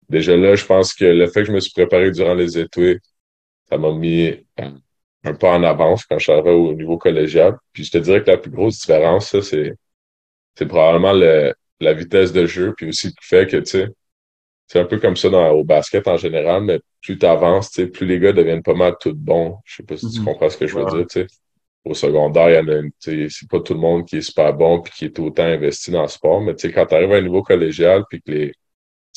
déjà 0.09 0.35
là, 0.35 0.55
je 0.55 0.65
pense 0.65 0.93
que 0.93 1.05
le 1.05 1.27
fait 1.27 1.41
que 1.41 1.47
je 1.47 1.51
me 1.51 1.59
suis 1.59 1.71
préparé 1.71 2.11
durant 2.11 2.33
les 2.33 2.57
étés, 2.57 2.99
ça 3.69 3.77
m'a 3.77 3.91
mis 3.93 4.33
un 5.23 5.33
pas 5.33 5.55
en 5.55 5.63
avance 5.63 6.05
quand 6.05 6.17
je 6.17 6.23
suis 6.23 6.31
arrivé 6.31 6.51
au 6.51 6.73
niveau 6.73 6.97
collégial. 6.97 7.57
Puis 7.73 7.83
je 7.85 7.91
te 7.91 7.97
dirais 7.97 8.23
que 8.23 8.31
la 8.31 8.37
plus 8.37 8.51
grosse 8.51 8.79
différence, 8.79 9.29
ça, 9.29 9.41
c'est 9.41 9.73
c'est 10.55 10.67
probablement 10.67 11.13
le, 11.13 11.53
la 11.79 11.93
vitesse 11.93 12.33
de 12.33 12.45
jeu, 12.45 12.73
puis 12.75 12.89
aussi 12.89 13.07
le 13.07 13.13
fait 13.21 13.49
que, 13.49 13.57
tu 13.57 13.65
sais, 13.65 13.87
c'est 14.67 14.79
un 14.79 14.85
peu 14.85 14.99
comme 14.99 15.15
ça 15.15 15.29
dans, 15.29 15.49
au 15.51 15.63
basket 15.63 16.07
en 16.07 16.17
général, 16.17 16.63
mais 16.63 16.79
plus 17.01 17.17
tu 17.17 17.25
avances, 17.25 17.71
tu 17.71 17.83
sais, 17.83 17.87
plus 17.87 18.05
les 18.05 18.19
gars 18.19 18.33
deviennent 18.33 18.63
pas 18.63 18.73
mal 18.73 18.95
tout 18.99 19.15
bons. 19.15 19.57
Je 19.65 19.77
sais 19.77 19.83
pas 19.83 19.97
si 19.97 20.09
tu 20.09 20.19
mhm. 20.19 20.25
comprends 20.25 20.49
ce 20.49 20.57
que 20.57 20.67
je 20.67 20.75
veux 20.75 20.85
dire, 20.85 21.07
tu 21.07 21.21
sais. 21.21 21.27
Au 21.85 21.93
secondaire, 21.93 22.49
il 22.49 22.55
y 22.55 22.59
en 22.59 22.77
a 22.77 22.81
tu 22.83 22.91
sais, 22.99 23.27
c'est 23.29 23.49
pas 23.49 23.61
tout 23.61 23.73
le 23.73 23.79
monde 23.79 24.05
qui 24.05 24.17
est 24.17 24.21
super 24.21 24.53
bon 24.53 24.81
puis 24.81 24.93
qui 24.93 25.05
est 25.05 25.19
autant 25.19 25.43
investi 25.45 25.91
dans 25.91 26.01
le 26.03 26.07
sport, 26.09 26.41
mais 26.41 26.55
tu 26.55 26.67
sais, 26.67 26.73
quand 26.73 26.85
tu 26.85 26.95
arrives 26.95 27.11
à 27.13 27.17
un 27.17 27.21
niveau 27.21 27.41
collégial 27.41 28.03
puis 28.09 28.21
que 28.21 28.31
les, 28.31 28.53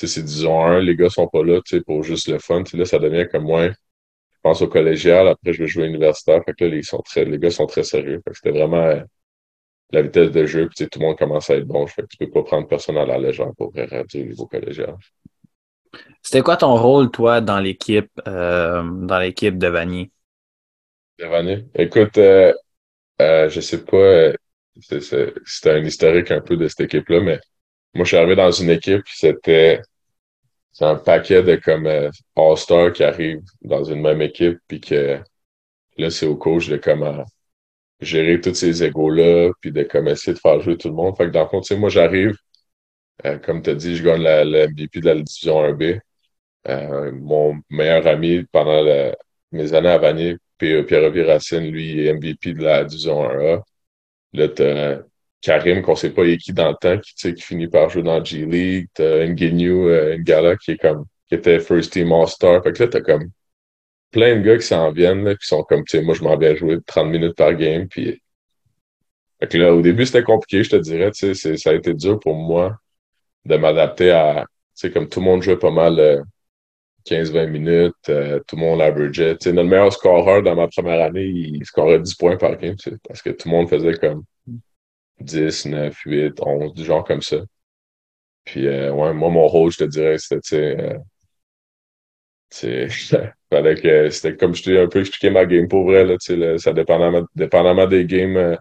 c'est 0.06 0.22
disons 0.22 0.64
un, 0.64 0.80
les 0.80 0.96
gars 0.96 1.10
sont 1.10 1.28
pas 1.28 1.44
là, 1.44 1.60
tu 1.64 1.76
sais, 1.76 1.82
pour 1.82 2.02
juste 2.02 2.28
le 2.28 2.38
fun, 2.38 2.62
là, 2.74 2.84
ça 2.84 2.98
devient 2.98 3.26
comme 3.30 3.44
moins, 3.44 3.68
je 3.70 4.38
pense 4.42 4.62
au 4.62 4.68
collégial, 4.68 5.28
après 5.28 5.52
je 5.52 5.62
vais 5.62 5.68
jouer 5.68 5.86
universitaire, 5.86 6.42
fait 6.44 6.54
que 6.54 6.64
là, 6.64 6.70
les, 6.70 6.82
sont 6.82 7.02
très, 7.02 7.24
les 7.24 7.38
gars 7.38 7.50
sont 7.50 7.66
très 7.66 7.84
sérieux. 7.84 8.20
Fait 8.24 8.30
que 8.30 8.36
c'était 8.36 8.58
vraiment, 8.58 9.02
la 9.92 10.02
vitesse 10.02 10.30
de 10.30 10.46
jeu, 10.46 10.68
puis 10.68 10.88
tout 10.88 10.98
le 10.98 11.06
monde 11.06 11.18
commence 11.18 11.50
à 11.50 11.56
être 11.56 11.66
bon. 11.66 11.84
Que 11.84 12.02
tu 12.02 12.16
peux 12.16 12.30
pas 12.30 12.42
prendre 12.42 12.66
personne 12.66 12.96
à 12.96 13.04
la 13.04 13.18
légende 13.18 13.54
pour 13.56 13.72
réduire 13.74 14.04
le 14.14 14.20
niveau 14.22 14.46
collégial. 14.46 14.96
C'était 16.22 16.40
quoi 16.40 16.56
ton 16.56 16.74
rôle, 16.76 17.10
toi, 17.10 17.40
dans 17.40 17.60
l'équipe 17.60 18.10
euh, 18.26 18.82
dans 18.82 19.18
l'équipe 19.18 19.58
de 19.58 19.68
Vanier? 19.68 20.10
De 21.18 21.26
Vanier? 21.26 21.66
Écoute, 21.74 22.16
euh, 22.16 22.54
euh, 23.20 23.48
je 23.50 23.60
sais 23.60 23.84
pas, 23.84 23.96
euh, 23.96 24.34
c'était 24.80 25.70
un 25.70 25.84
historique 25.84 26.30
un 26.30 26.40
peu 26.40 26.56
de 26.56 26.66
cette 26.68 26.80
équipe-là, 26.80 27.20
mais 27.20 27.38
moi, 27.94 28.04
je 28.04 28.08
suis 28.08 28.16
arrivé 28.16 28.36
dans 28.36 28.50
une 28.50 28.70
équipe, 28.70 29.02
c'était 29.06 29.82
c'est 30.72 30.84
un 30.86 30.96
paquet 30.96 31.42
de 31.42 31.56
comme 31.56 31.86
euh, 31.86 32.10
qui 32.92 33.04
arrivent 33.04 33.42
dans 33.62 33.84
une 33.84 34.00
même 34.00 34.22
équipe, 34.22 34.58
puis 34.68 34.80
que 34.80 35.20
là, 35.98 36.10
c'est 36.10 36.26
au 36.26 36.36
coach 36.36 36.68
de 36.68 36.76
comment 36.78 37.24
gérer 38.00 38.40
tous 38.40 38.54
ces 38.54 38.82
égos-là, 38.84 39.52
puis 39.60 39.72
de 39.72 39.82
comme 39.84 40.08
essayer 40.08 40.34
de 40.34 40.38
faire 40.38 40.60
jouer 40.60 40.76
tout 40.78 40.88
le 40.88 40.94
monde. 40.94 41.16
Fait 41.16 41.26
que 41.26 41.30
dans 41.30 41.44
le 41.44 41.48
fond, 41.48 41.60
tu 41.60 41.68
sais, 41.68 41.76
moi, 41.76 41.90
j'arrive, 41.90 42.36
euh, 43.26 43.38
comme 43.38 43.62
tu 43.62 43.70
as 43.70 43.74
dit, 43.74 43.96
je 43.96 44.04
gagne 44.04 44.22
la, 44.22 44.44
la, 44.44 44.68
MVP 44.68 45.00
de 45.00 45.06
la 45.06 45.14
division 45.16 45.62
1B. 45.62 46.00
Euh, 46.68 47.12
mon 47.12 47.60
meilleur 47.70 48.06
ami 48.06 48.44
pendant 48.52 48.84
mes 49.52 49.74
années 49.74 49.88
à 49.88 49.98
Vanier, 49.98 50.36
Pierre-Rovier 50.58 51.24
Racine, 51.24 51.70
lui, 51.70 52.06
est 52.06 52.12
MVP 52.14 52.54
de 52.54 52.62
la 52.62 52.84
division 52.84 53.22
1A. 53.24 53.62
Là, 54.34 54.48
Karim, 55.42 55.82
qu'on 55.82 55.96
sait 55.96 56.10
pas 56.10 56.24
est 56.24 56.38
qui 56.38 56.52
dans 56.52 56.70
le 56.70 56.76
temps, 56.80 56.98
qui, 57.00 57.34
qui 57.34 57.42
finit 57.42 57.68
par 57.68 57.90
jouer 57.90 58.02
dans 58.02 58.24
G-League. 58.24 58.88
T'as 58.94 59.26
Ngenu, 59.26 59.88
euh, 59.88 60.16
Ngala, 60.18 60.56
qui 60.56 60.72
est 60.72 60.78
comme, 60.78 61.04
qui 61.28 61.34
était 61.34 61.58
First 61.58 61.92
Team 61.92 62.12
All-Star. 62.12 62.62
Fait 62.62 62.72
que 62.72 62.84
là, 62.84 62.88
t'as 62.88 63.00
comme 63.00 63.28
plein 64.12 64.36
de 64.36 64.42
gars 64.42 64.56
qui 64.58 64.66
s'en 64.66 64.92
viennent, 64.92 65.36
qui 65.36 65.46
sont 65.46 65.64
comme, 65.64 65.84
tu 65.84 65.98
sais, 65.98 66.02
moi, 66.04 66.14
je 66.14 66.22
m'en 66.22 66.36
viens 66.36 66.54
jouer 66.54 66.78
30 66.86 67.08
minutes 67.08 67.36
par 67.36 67.54
game. 67.54 67.88
Puis... 67.88 68.22
Fait 69.40 69.48
que 69.48 69.58
là, 69.58 69.74
au 69.74 69.82
début, 69.82 70.06
c'était 70.06 70.22
compliqué, 70.22 70.62
je 70.62 70.70
te 70.70 70.76
dirais. 70.76 71.10
Tu 71.10 71.34
sais, 71.34 71.56
ça 71.56 71.70
a 71.70 71.74
été 71.74 71.92
dur 71.94 72.20
pour 72.20 72.36
moi 72.36 72.76
de 73.44 73.56
m'adapter 73.56 74.12
à, 74.12 74.46
tu 74.78 74.92
comme 74.92 75.08
tout 75.08 75.18
le 75.18 75.26
monde 75.26 75.42
jouait 75.42 75.58
pas 75.58 75.72
mal 75.72 76.24
15-20 77.08 77.36
euh, 77.36 77.46
minutes, 77.48 77.94
euh, 78.08 78.38
tout 78.46 78.54
le 78.54 78.60
monde 78.60 78.80
averageait. 78.80 79.36
Tu 79.38 79.52
notre 79.52 79.68
meilleur 79.68 79.92
scoreur 79.92 80.42
dans 80.44 80.54
ma 80.54 80.68
première 80.68 81.04
année, 81.04 81.24
il 81.24 81.64
scorait 81.64 81.98
10 81.98 82.14
points 82.14 82.36
par 82.36 82.56
game, 82.56 82.76
parce 83.08 83.22
que 83.22 83.30
tout 83.30 83.48
le 83.48 83.56
monde 83.56 83.68
faisait 83.68 83.94
comme 83.94 84.22
10, 85.20 85.66
9, 85.66 85.96
8, 86.06 86.40
11, 86.40 86.74
du 86.74 86.84
genre 86.84 87.04
comme 87.04 87.22
ça. 87.22 87.38
Puis, 88.44 88.66
euh, 88.66 88.92
ouais, 88.92 89.12
moi, 89.14 89.30
mon 89.30 89.46
rôle, 89.46 89.70
je 89.72 89.78
te 89.78 89.84
dirais, 89.84 90.18
c'était, 90.18 90.98
tu 92.50 92.88
sais, 92.90 93.32
fallait 93.50 93.74
que 93.76 94.10
c'était 94.10 94.36
comme 94.36 94.54
je 94.54 94.62
t'ai 94.62 94.78
un 94.78 94.88
peu 94.88 95.00
expliqué 95.00 95.30
ma 95.30 95.46
game 95.46 95.68
pour 95.68 95.84
vrai 95.84 96.04
là, 96.04 96.16
là 96.28 96.58
ça 96.58 96.72
dépendamment, 96.72 97.22
dépendamment 97.34 97.86
des 97.86 98.04
games 98.06 98.36
euh, 98.36 98.56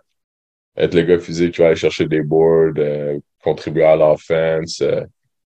être 0.77 0.95
le 0.95 1.03
gars 1.03 1.19
physique 1.19 1.55
qui 1.55 1.61
va 1.61 1.67
aller 1.67 1.75
chercher 1.75 2.07
des 2.07 2.21
boards 2.21 2.73
euh, 2.77 3.19
contribuer 3.43 3.83
à 3.83 3.95
l'offense 3.95 4.81
euh, 4.81 5.03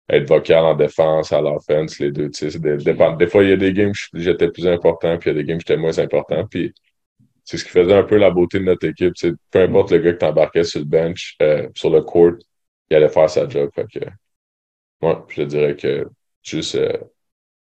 être 0.10 0.28
vocal 0.28 0.66
en 0.66 0.76
défense 0.76 1.34
à 1.34 1.42
l'offense 1.42 2.00
les 2.00 2.12
deux 2.12 2.30
tu 2.30 2.52
sais 2.52 2.60
des, 2.60 2.78
des 2.78 3.28
fois 3.28 3.44
il 3.44 3.50
y 3.50 3.54
a 3.54 3.58
des 3.58 3.74
games 3.74 3.94
où 4.14 4.20
j'étais 4.20 4.50
plus 4.50 4.68
important 4.68 5.18
puis 5.18 5.32
il 5.32 5.38
y 5.38 5.40
a 5.40 5.42
des 5.44 5.48
games 5.48 5.58
où 5.58 5.62
j'étais 5.62 5.78
moins 5.78 6.00
important 6.00 6.46
puis 6.48 6.74
c'est 7.44 7.58
ce 7.58 7.66
qui 7.66 7.72
faisait 7.72 7.94
un 7.94 8.04
peu 8.04 8.18
la 8.18 8.32
beauté 8.32 8.60
de 8.60 8.66
notre 8.66 8.88
équipe 8.88 9.14
c'est 9.16 9.34
peu 9.52 9.62
importe 9.62 9.92
le 9.92 10.00
gars 10.00 10.14
qui 10.14 10.20
t'embarquait 10.20 10.64
sur 10.64 10.80
le 10.80 10.86
bench 10.86 11.38
sur 11.76 11.90
le 11.90 12.02
court 12.02 12.34
il 12.90 12.96
allait 12.96 13.10
faire 13.10 13.30
sa 13.30 13.48
job 13.48 13.70
fait 13.74 13.88
que 13.92 14.06
moi 15.02 15.26
je 15.30 15.44
dirais 15.44 15.76
que 15.76 16.08
juste 16.44 16.78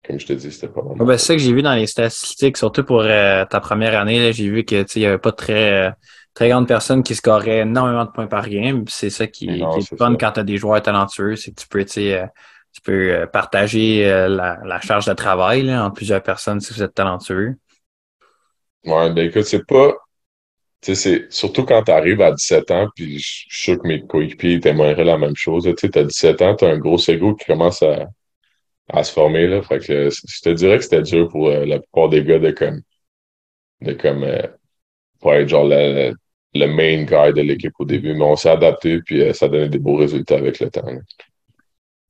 comme 0.05 0.19
je 0.19 0.25
te 0.25 0.33
dis, 0.33 0.51
c'était 0.51 0.67
pas 0.67 0.81
ben, 0.81 1.17
c'est 1.17 1.25
ça 1.25 1.35
que 1.35 1.41
j'ai 1.41 1.53
vu 1.53 1.61
dans 1.61 1.75
les 1.75 1.85
statistiques, 1.85 2.57
surtout 2.57 2.83
pour 2.83 3.01
euh, 3.01 3.45
ta 3.45 3.59
première 3.59 3.99
année. 3.99 4.33
J'ai 4.33 4.49
vu 4.49 4.63
que 4.63 4.83
il 4.95 5.01
y 5.01 5.05
avait 5.05 5.19
pas 5.19 5.29
de 5.29 5.35
très, 5.35 5.89
euh, 5.89 5.91
très 6.33 6.49
grandes 6.49 6.67
personnes 6.67 7.03
qui 7.03 7.13
scoraient 7.13 7.59
énormément 7.59 8.05
de 8.05 8.09
points 8.09 8.27
par 8.27 8.49
game. 8.49 8.83
C'est 8.87 9.11
ça 9.11 9.27
qui, 9.27 9.47
est 9.47 9.97
fun 9.97 10.15
quand 10.15 10.31
tu 10.31 10.39
as 10.39 10.43
des 10.43 10.57
joueurs 10.57 10.81
talentueux, 10.81 11.35
c'est 11.35 11.51
que 11.51 11.61
tu 11.61 11.67
peux, 11.67 11.85
euh, 11.97 12.25
tu 12.73 12.81
peux 12.81 13.27
partager 13.31 14.05
la, 14.05 14.57
la, 14.65 14.81
charge 14.81 15.05
de 15.05 15.13
travail 15.13 15.63
là, 15.63 15.85
entre 15.85 15.95
plusieurs 15.95 16.23
personnes 16.23 16.59
si 16.59 16.73
vous 16.73 16.81
êtes 16.81 16.95
talentueux. 16.95 17.57
Ouais, 18.85 19.11
ben 19.13 19.27
écoute, 19.27 19.43
c'est 19.43 19.65
pas. 19.65 19.95
Tu 20.81 20.95
sais, 20.95 20.95
c'est 20.95 21.33
surtout 21.33 21.65
quand 21.65 21.83
tu 21.83 21.91
arrives 21.91 22.21
à 22.21 22.31
17 22.31 22.71
ans, 22.71 22.87
puis 22.95 23.19
je 23.19 23.27
suis 23.27 23.47
sûr 23.49 23.79
que 23.79 23.87
mes 23.87 24.05
coéquipiers 24.05 24.59
témoigneraient 24.59 25.03
la 25.03 25.17
même 25.17 25.35
chose. 25.35 25.65
Tu 25.65 25.87
sais, 25.87 25.97
as 25.97 26.03
17 26.03 26.41
ans, 26.41 26.55
tu 26.55 26.65
as 26.65 26.69
un 26.69 26.77
gros 26.79 26.97
ego 27.09 27.35
qui 27.35 27.45
commence 27.45 27.83
à 27.83 28.07
à 28.89 29.03
se 29.03 29.13
former. 29.13 29.47
Là. 29.47 29.61
Fait 29.61 29.79
que 29.79 30.09
je 30.09 30.41
te 30.41 30.49
dirais 30.49 30.77
que 30.77 30.83
c'était 30.83 31.01
dur 31.01 31.29
pour 31.29 31.49
euh, 31.49 31.65
la 31.65 31.79
plupart 31.79 32.09
des 32.09 32.23
gars 32.23 32.39
de 32.39 32.51
comme 32.51 32.81
de 33.81 33.93
comme 33.93 34.23
euh, 34.23 34.47
pour 35.19 35.33
être 35.33 35.49
genre 35.49 35.65
la, 35.65 36.11
le 36.53 36.65
main 36.65 37.03
guy 37.03 37.33
de 37.33 37.41
l'équipe 37.41 37.73
au 37.79 37.85
début, 37.85 38.13
mais 38.13 38.23
on 38.25 38.35
s'est 38.35 38.49
adapté, 38.49 39.01
puis 39.01 39.21
euh, 39.21 39.33
ça 39.33 39.47
donné 39.47 39.69
des 39.69 39.79
beaux 39.79 39.95
résultats 39.95 40.37
avec 40.37 40.59
le 40.59 40.69
temps. 40.69 40.85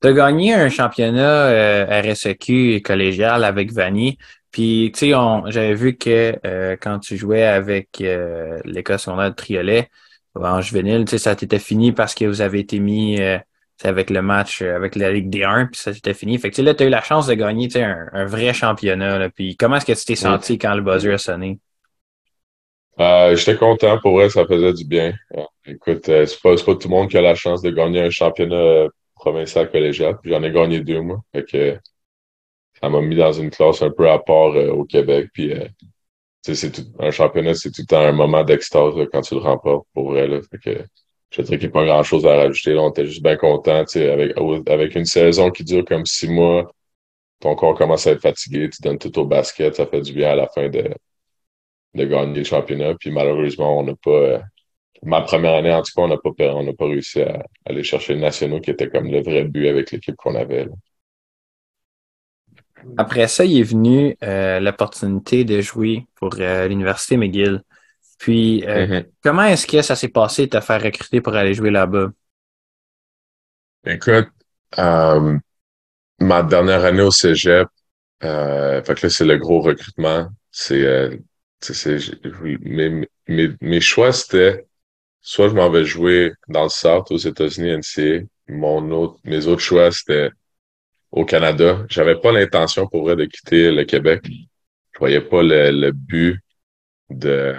Tu 0.00 0.08
as 0.08 0.12
gagné 0.12 0.54
un 0.54 0.68
championnat 0.68 1.46
euh, 1.46 2.00
RSEQ 2.02 2.82
collégial 2.82 3.44
avec 3.44 3.72
Vanny. 3.72 4.18
Puis, 4.52 4.92
tu 4.94 5.10
sais, 5.10 5.12
j'avais 5.46 5.74
vu 5.74 5.96
que 5.96 6.38
euh, 6.46 6.76
quand 6.80 6.98
tu 7.00 7.16
jouais 7.16 7.44
avec 7.44 7.88
euh, 8.02 8.60
l'école 8.64 8.98
secondaire 8.98 9.30
de 9.30 9.34
Triolet, 9.34 9.88
en 10.34 10.60
juvénile, 10.60 11.04
tu 11.06 11.12
sais, 11.12 11.18
ça 11.18 11.34
t'était 11.36 11.58
fini 11.58 11.92
parce 11.92 12.14
que 12.14 12.24
vous 12.26 12.40
avez 12.42 12.60
été 12.60 12.78
mis 12.80 13.18
avec 13.84 14.10
le 14.10 14.22
match 14.22 14.62
avec 14.62 14.96
la 14.96 15.10
Ligue 15.12 15.28
des 15.30 15.44
1, 15.44 15.66
puis 15.66 15.80
ça 15.80 15.92
s'était 15.92 16.14
fini. 16.14 16.38
Fait 16.38 16.50
que 16.50 16.62
là, 16.62 16.74
tu 16.74 16.84
as 16.84 16.86
eu 16.86 16.90
la 16.90 17.02
chance 17.02 17.26
de 17.26 17.34
gagner 17.34 17.68
un, 17.82 18.06
un 18.12 18.24
vrai 18.26 18.52
championnat. 18.54 19.18
Là. 19.18 19.30
Puis 19.30 19.56
comment 19.56 19.76
est-ce 19.76 19.86
que 19.86 19.98
tu 19.98 20.04
t'es 20.04 20.16
senti 20.16 20.58
quand 20.58 20.74
le 20.74 20.82
buzzer 20.82 21.12
a 21.14 21.18
sonné? 21.18 21.58
Euh, 23.00 23.34
J'étais 23.36 23.56
content 23.56 23.98
pour 24.00 24.12
vrai, 24.12 24.28
ça 24.28 24.46
faisait 24.46 24.72
du 24.72 24.84
bien. 24.84 25.14
écoute, 25.66 26.02
c'est 26.04 26.40
pas, 26.42 26.54
pas 26.56 26.74
tout 26.74 26.88
le 26.88 26.88
monde 26.88 27.08
qui 27.10 27.16
a 27.16 27.22
la 27.22 27.34
chance 27.34 27.62
de 27.62 27.70
gagner 27.70 28.02
un 28.02 28.10
championnat 28.10 28.86
provincial 29.16 29.70
collégial. 29.70 30.18
J'en 30.24 30.42
ai 30.42 30.50
gagné 30.50 30.80
deux, 30.80 31.00
moi. 31.00 31.20
Fait 31.32 31.44
que 31.44 31.78
ça 32.82 32.88
m'a 32.88 33.00
mis 33.00 33.16
dans 33.16 33.32
une 33.32 33.50
classe 33.50 33.82
un 33.82 33.90
peu 33.90 34.10
à 34.10 34.18
part 34.18 34.54
euh, 34.56 34.70
au 34.70 34.84
Québec. 34.84 35.30
Puis, 35.32 35.52
euh, 35.52 35.66
c'est 36.42 36.72
tout, 36.72 36.82
un 36.98 37.10
championnat, 37.12 37.54
c'est 37.54 37.70
tout 37.70 37.82
le 37.82 37.86
temps 37.86 38.00
un 38.00 38.12
moment 38.12 38.42
d'extase 38.42 38.94
quand 39.12 39.20
tu 39.20 39.34
le 39.34 39.40
remportes, 39.40 39.86
pour 39.94 40.10
vrai. 40.10 40.26
Là. 40.26 40.40
Fait 40.50 40.58
que, 40.58 40.84
je 41.30 41.42
dirais 41.42 41.58
qu'il 41.58 41.68
n'y 41.68 41.72
a 41.72 41.78
pas 41.80 41.84
grand-chose 41.84 42.26
à 42.26 42.36
rajouter. 42.36 42.74
Là. 42.74 42.82
On 42.82 42.90
était 42.90 43.06
juste 43.06 43.22
bien 43.22 43.36
contents. 43.36 43.84
Avec, 43.94 44.32
avec 44.68 44.94
une 44.96 45.04
saison 45.04 45.50
qui 45.50 45.64
dure 45.64 45.84
comme 45.84 46.04
six 46.06 46.28
mois, 46.28 46.72
ton 47.40 47.54
corps 47.54 47.76
commence 47.76 48.06
à 48.06 48.12
être 48.12 48.22
fatigué, 48.22 48.68
tu 48.70 48.82
donnes 48.82 48.98
tout 48.98 49.16
au 49.18 49.24
basket, 49.26 49.74
ça 49.76 49.86
fait 49.86 50.00
du 50.00 50.12
bien 50.12 50.30
à 50.30 50.36
la 50.36 50.48
fin 50.48 50.68
de, 50.68 50.90
de 51.94 52.04
gagner 52.04 52.38
le 52.38 52.44
championnat. 52.44 52.94
Puis 52.98 53.10
malheureusement, 53.10 53.78
on 53.78 53.84
n'a 53.84 53.94
pas... 53.96 54.10
Euh, 54.10 54.38
ma 55.02 55.20
première 55.22 55.54
année, 55.54 55.72
en 55.72 55.82
tout 55.82 55.92
cas, 55.94 56.02
on 56.02 56.08
n'a 56.08 56.16
pas, 56.16 56.30
on 56.54 56.74
pas 56.74 56.86
réussi 56.86 57.22
à, 57.22 57.44
aller 57.64 57.82
chercher 57.84 58.14
le 58.14 58.20
nationaux 58.20 58.60
qui 58.60 58.70
était 58.70 58.88
comme 58.88 59.10
le 59.10 59.22
vrai 59.22 59.44
but 59.44 59.68
avec 59.68 59.90
l'équipe 59.92 60.16
qu'on 60.16 60.34
avait. 60.34 60.68
Après 62.96 63.28
ça, 63.28 63.44
il 63.44 63.58
est 63.58 63.64
venu 63.64 64.16
euh, 64.22 64.60
l'opportunité 64.60 65.44
de 65.44 65.60
jouer 65.60 66.06
pour 66.16 66.34
euh, 66.38 66.68
l'Université 66.68 67.16
McGill. 67.16 67.62
Puis, 68.18 68.64
euh, 68.66 68.86
mm-hmm. 68.86 69.06
comment 69.22 69.44
est-ce 69.44 69.66
que 69.66 69.82
ça 69.82 69.96
s'est 69.96 70.08
passé 70.08 70.46
de 70.46 70.58
te 70.58 70.60
faire 70.60 70.82
recruter 70.82 71.20
pour 71.20 71.34
aller 71.34 71.54
jouer 71.54 71.70
là-bas? 71.70 72.08
Écoute, 73.84 74.28
ma 74.76 76.42
dernière 76.42 76.84
année 76.84 77.02
au 77.02 77.10
cégep, 77.10 77.68
fait 78.20 78.94
que 78.94 79.06
là, 79.06 79.10
c'est 79.10 79.24
le 79.24 79.36
gros 79.38 79.60
recrutement. 79.60 80.28
C'est, 80.50 81.10
mes, 82.60 83.08
mes, 83.28 83.50
mes 83.60 83.80
choix, 83.80 84.12
c'était 84.12 84.66
soit 85.20 85.48
je 85.48 85.54
m'en 85.54 85.70
vais 85.70 85.84
jouer 85.84 86.32
dans 86.48 86.64
le 86.64 86.68
South 86.68 87.10
aux 87.10 87.16
États-Unis, 87.16 87.78
NCA. 87.78 88.24
Mon 88.48 88.90
autre, 88.90 89.18
mes 89.24 89.46
autres 89.46 89.62
choix, 89.62 89.90
c'était 89.90 90.30
au 91.12 91.24
Canada. 91.24 91.84
J'avais 91.88 92.18
pas 92.20 92.32
l'intention 92.32 92.86
pour 92.88 93.04
vrai 93.04 93.16
de 93.16 93.26
quitter 93.26 93.70
le 93.70 93.84
Québec. 93.84 94.24
Je 94.26 94.98
voyais 94.98 95.20
pas 95.20 95.42
le, 95.42 95.90
but 95.92 96.40
de 97.10 97.54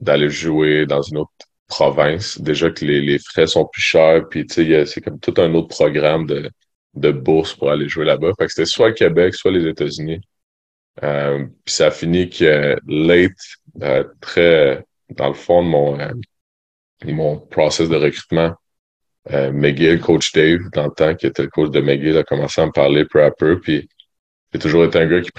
d'aller 0.00 0.30
jouer 0.30 0.86
dans 0.86 1.02
une 1.02 1.18
autre 1.18 1.30
province. 1.68 2.40
Déjà 2.40 2.70
que 2.70 2.84
les, 2.84 3.00
les 3.00 3.18
frais 3.18 3.46
sont 3.46 3.66
plus 3.66 3.82
chers, 3.82 4.28
puis 4.28 4.46
tu 4.46 4.66
sais, 4.66 4.86
c'est 4.86 5.00
comme 5.00 5.20
tout 5.20 5.34
un 5.38 5.54
autre 5.54 5.68
programme 5.68 6.26
de, 6.26 6.50
de 6.94 7.10
bourse 7.12 7.54
pour 7.54 7.70
aller 7.70 7.88
jouer 7.88 8.04
là-bas. 8.04 8.32
Fait 8.38 8.46
que 8.46 8.52
c'était 8.52 8.66
soit 8.66 8.88
le 8.88 8.94
Québec, 8.94 9.34
soit 9.34 9.52
les 9.52 9.66
États-Unis. 9.66 10.20
Euh, 11.02 11.46
puis 11.64 11.74
ça 11.74 11.86
a 11.86 11.90
fini 11.90 12.28
que 12.28 12.76
late, 12.86 13.32
euh, 13.82 14.04
très 14.20 14.84
dans 15.10 15.28
le 15.28 15.34
fond 15.34 15.62
de 15.62 15.68
mon 15.68 15.98
euh, 15.98 16.12
mon 17.04 17.38
process 17.38 17.88
de 17.88 17.96
recrutement. 17.96 18.54
Euh, 19.30 19.98
coach 19.98 20.32
Dave, 20.32 20.60
dans 20.72 20.86
le 20.86 20.90
temps, 20.90 21.14
qui 21.14 21.26
était 21.26 21.42
le 21.42 21.48
coach 21.48 21.70
de 21.70 21.80
McGill, 21.80 22.16
a 22.18 22.24
commencé 22.24 22.60
à 22.60 22.66
me 22.66 22.72
parler 22.72 23.04
peu 23.04 23.22
à 23.22 23.30
peu. 23.30 23.60
Puis 23.60 23.88
j'ai 24.52 24.58
toujours 24.58 24.84
été 24.84 24.98
un 24.98 25.06
gars 25.06 25.20
qui 25.20 25.30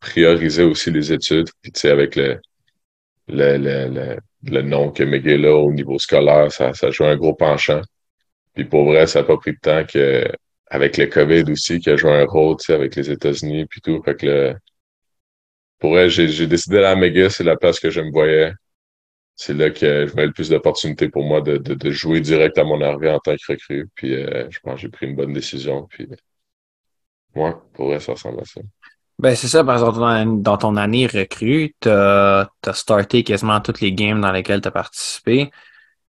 priorisait 0.00 0.62
aussi 0.62 0.90
les 0.90 1.12
études. 1.12 1.48
Puis 1.62 1.72
tu 1.72 1.80
sais, 1.80 1.90
avec 1.90 2.16
le, 2.16 2.40
le, 3.28 3.58
le, 3.58 4.16
le, 4.44 4.62
nom 4.62 4.90
que 4.90 5.02
McGill 5.04 5.46
a 5.46 5.54
au 5.54 5.72
niveau 5.72 5.98
scolaire, 5.98 6.50
ça, 6.52 6.72
ça 6.74 6.90
joue 6.90 7.04
un 7.04 7.16
gros 7.16 7.34
penchant. 7.34 7.82
Puis 8.54 8.64
pour 8.64 8.84
vrai, 8.86 9.06
ça 9.06 9.20
n'a 9.20 9.26
pas 9.26 9.36
pris 9.36 9.52
de 9.52 9.58
temps 9.60 9.84
que 9.84 10.26
avec 10.70 10.96
le 10.96 11.06
COVID 11.06 11.44
aussi, 11.52 11.80
qui 11.80 11.90
a 11.90 11.96
joué 11.96 12.12
un 12.12 12.24
rôle, 12.26 12.56
tu 12.58 12.66
sais, 12.66 12.74
avec 12.74 12.96
les 12.96 13.10
États-Unis 13.10 13.66
puis 13.66 13.80
tout. 13.80 14.02
Fait 14.02 14.16
que 14.16 14.26
le, 14.26 14.54
pour 15.78 15.90
vrai, 15.92 16.08
j'ai 16.10 16.46
décidé 16.46 16.78
à 16.84 16.94
McGill, 16.96 17.30
c'est 17.30 17.44
la 17.44 17.56
place 17.56 17.80
que 17.80 17.90
je 17.90 18.00
me 18.00 18.10
voyais 18.12 18.52
c'est 19.40 19.54
là 19.54 19.70
que 19.70 20.06
je 20.06 20.14
le 20.14 20.32
plus 20.32 20.50
d'opportunités 20.50 21.08
pour 21.08 21.24
moi 21.24 21.40
de, 21.40 21.56
de, 21.56 21.90
jouer 21.90 22.20
direct 22.20 22.58
à 22.58 22.64
mon 22.64 22.78
arrivée 22.82 23.10
en 23.10 23.18
tant 23.20 23.34
que 23.34 23.52
recrue. 23.52 23.88
Puis 23.94 24.14
euh, 24.14 24.46
je 24.50 24.60
pense 24.60 24.74
que 24.74 24.80
j'ai 24.82 24.90
pris 24.90 25.06
une 25.06 25.16
bonne 25.16 25.32
décision. 25.32 25.86
Puis 25.88 26.06
moi, 27.34 27.64
pour 27.72 27.86
vrai, 27.86 28.00
ça 28.00 28.12
ressemble 28.12 28.40
à 28.40 28.44
ça. 28.44 28.60
Ben, 29.18 29.34
c'est 29.34 29.48
ça, 29.48 29.64
par 29.64 29.76
exemple, 29.76 30.42
dans 30.42 30.58
ton 30.58 30.76
année 30.76 31.06
recrue, 31.06 31.74
tu 31.80 31.88
as, 31.88 32.50
starté 32.74 33.24
quasiment 33.24 33.62
toutes 33.62 33.80
les 33.80 33.94
games 33.94 34.20
dans 34.20 34.30
lesquelles 34.30 34.60
tu 34.60 34.68
as 34.68 34.72
participé. 34.72 35.50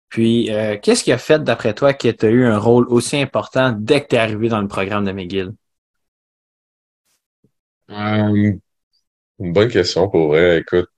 Puis, 0.10 0.52
euh, 0.52 0.78
qu'est-ce 0.82 1.04
qui 1.04 1.12
a 1.12 1.20
fait, 1.20 1.44
d'après 1.44 1.76
toi, 1.76 1.94
que 1.94 2.08
tu 2.08 2.26
as 2.26 2.30
eu 2.30 2.46
un 2.46 2.58
rôle 2.58 2.88
aussi 2.88 3.16
important 3.18 3.76
dès 3.78 4.02
que 4.02 4.08
tu 4.08 4.16
es 4.16 4.20
arrivé 4.20 4.50
dans 4.50 4.62
le 4.62 4.68
programme 4.68 5.06
de 5.06 5.12
McGill? 5.12 5.52
Euh, 7.92 8.54
une 9.40 9.54
bonne 9.54 9.70
question, 9.70 10.10
pour 10.10 10.30
vrai. 10.30 10.62
Écoute, 10.62 10.90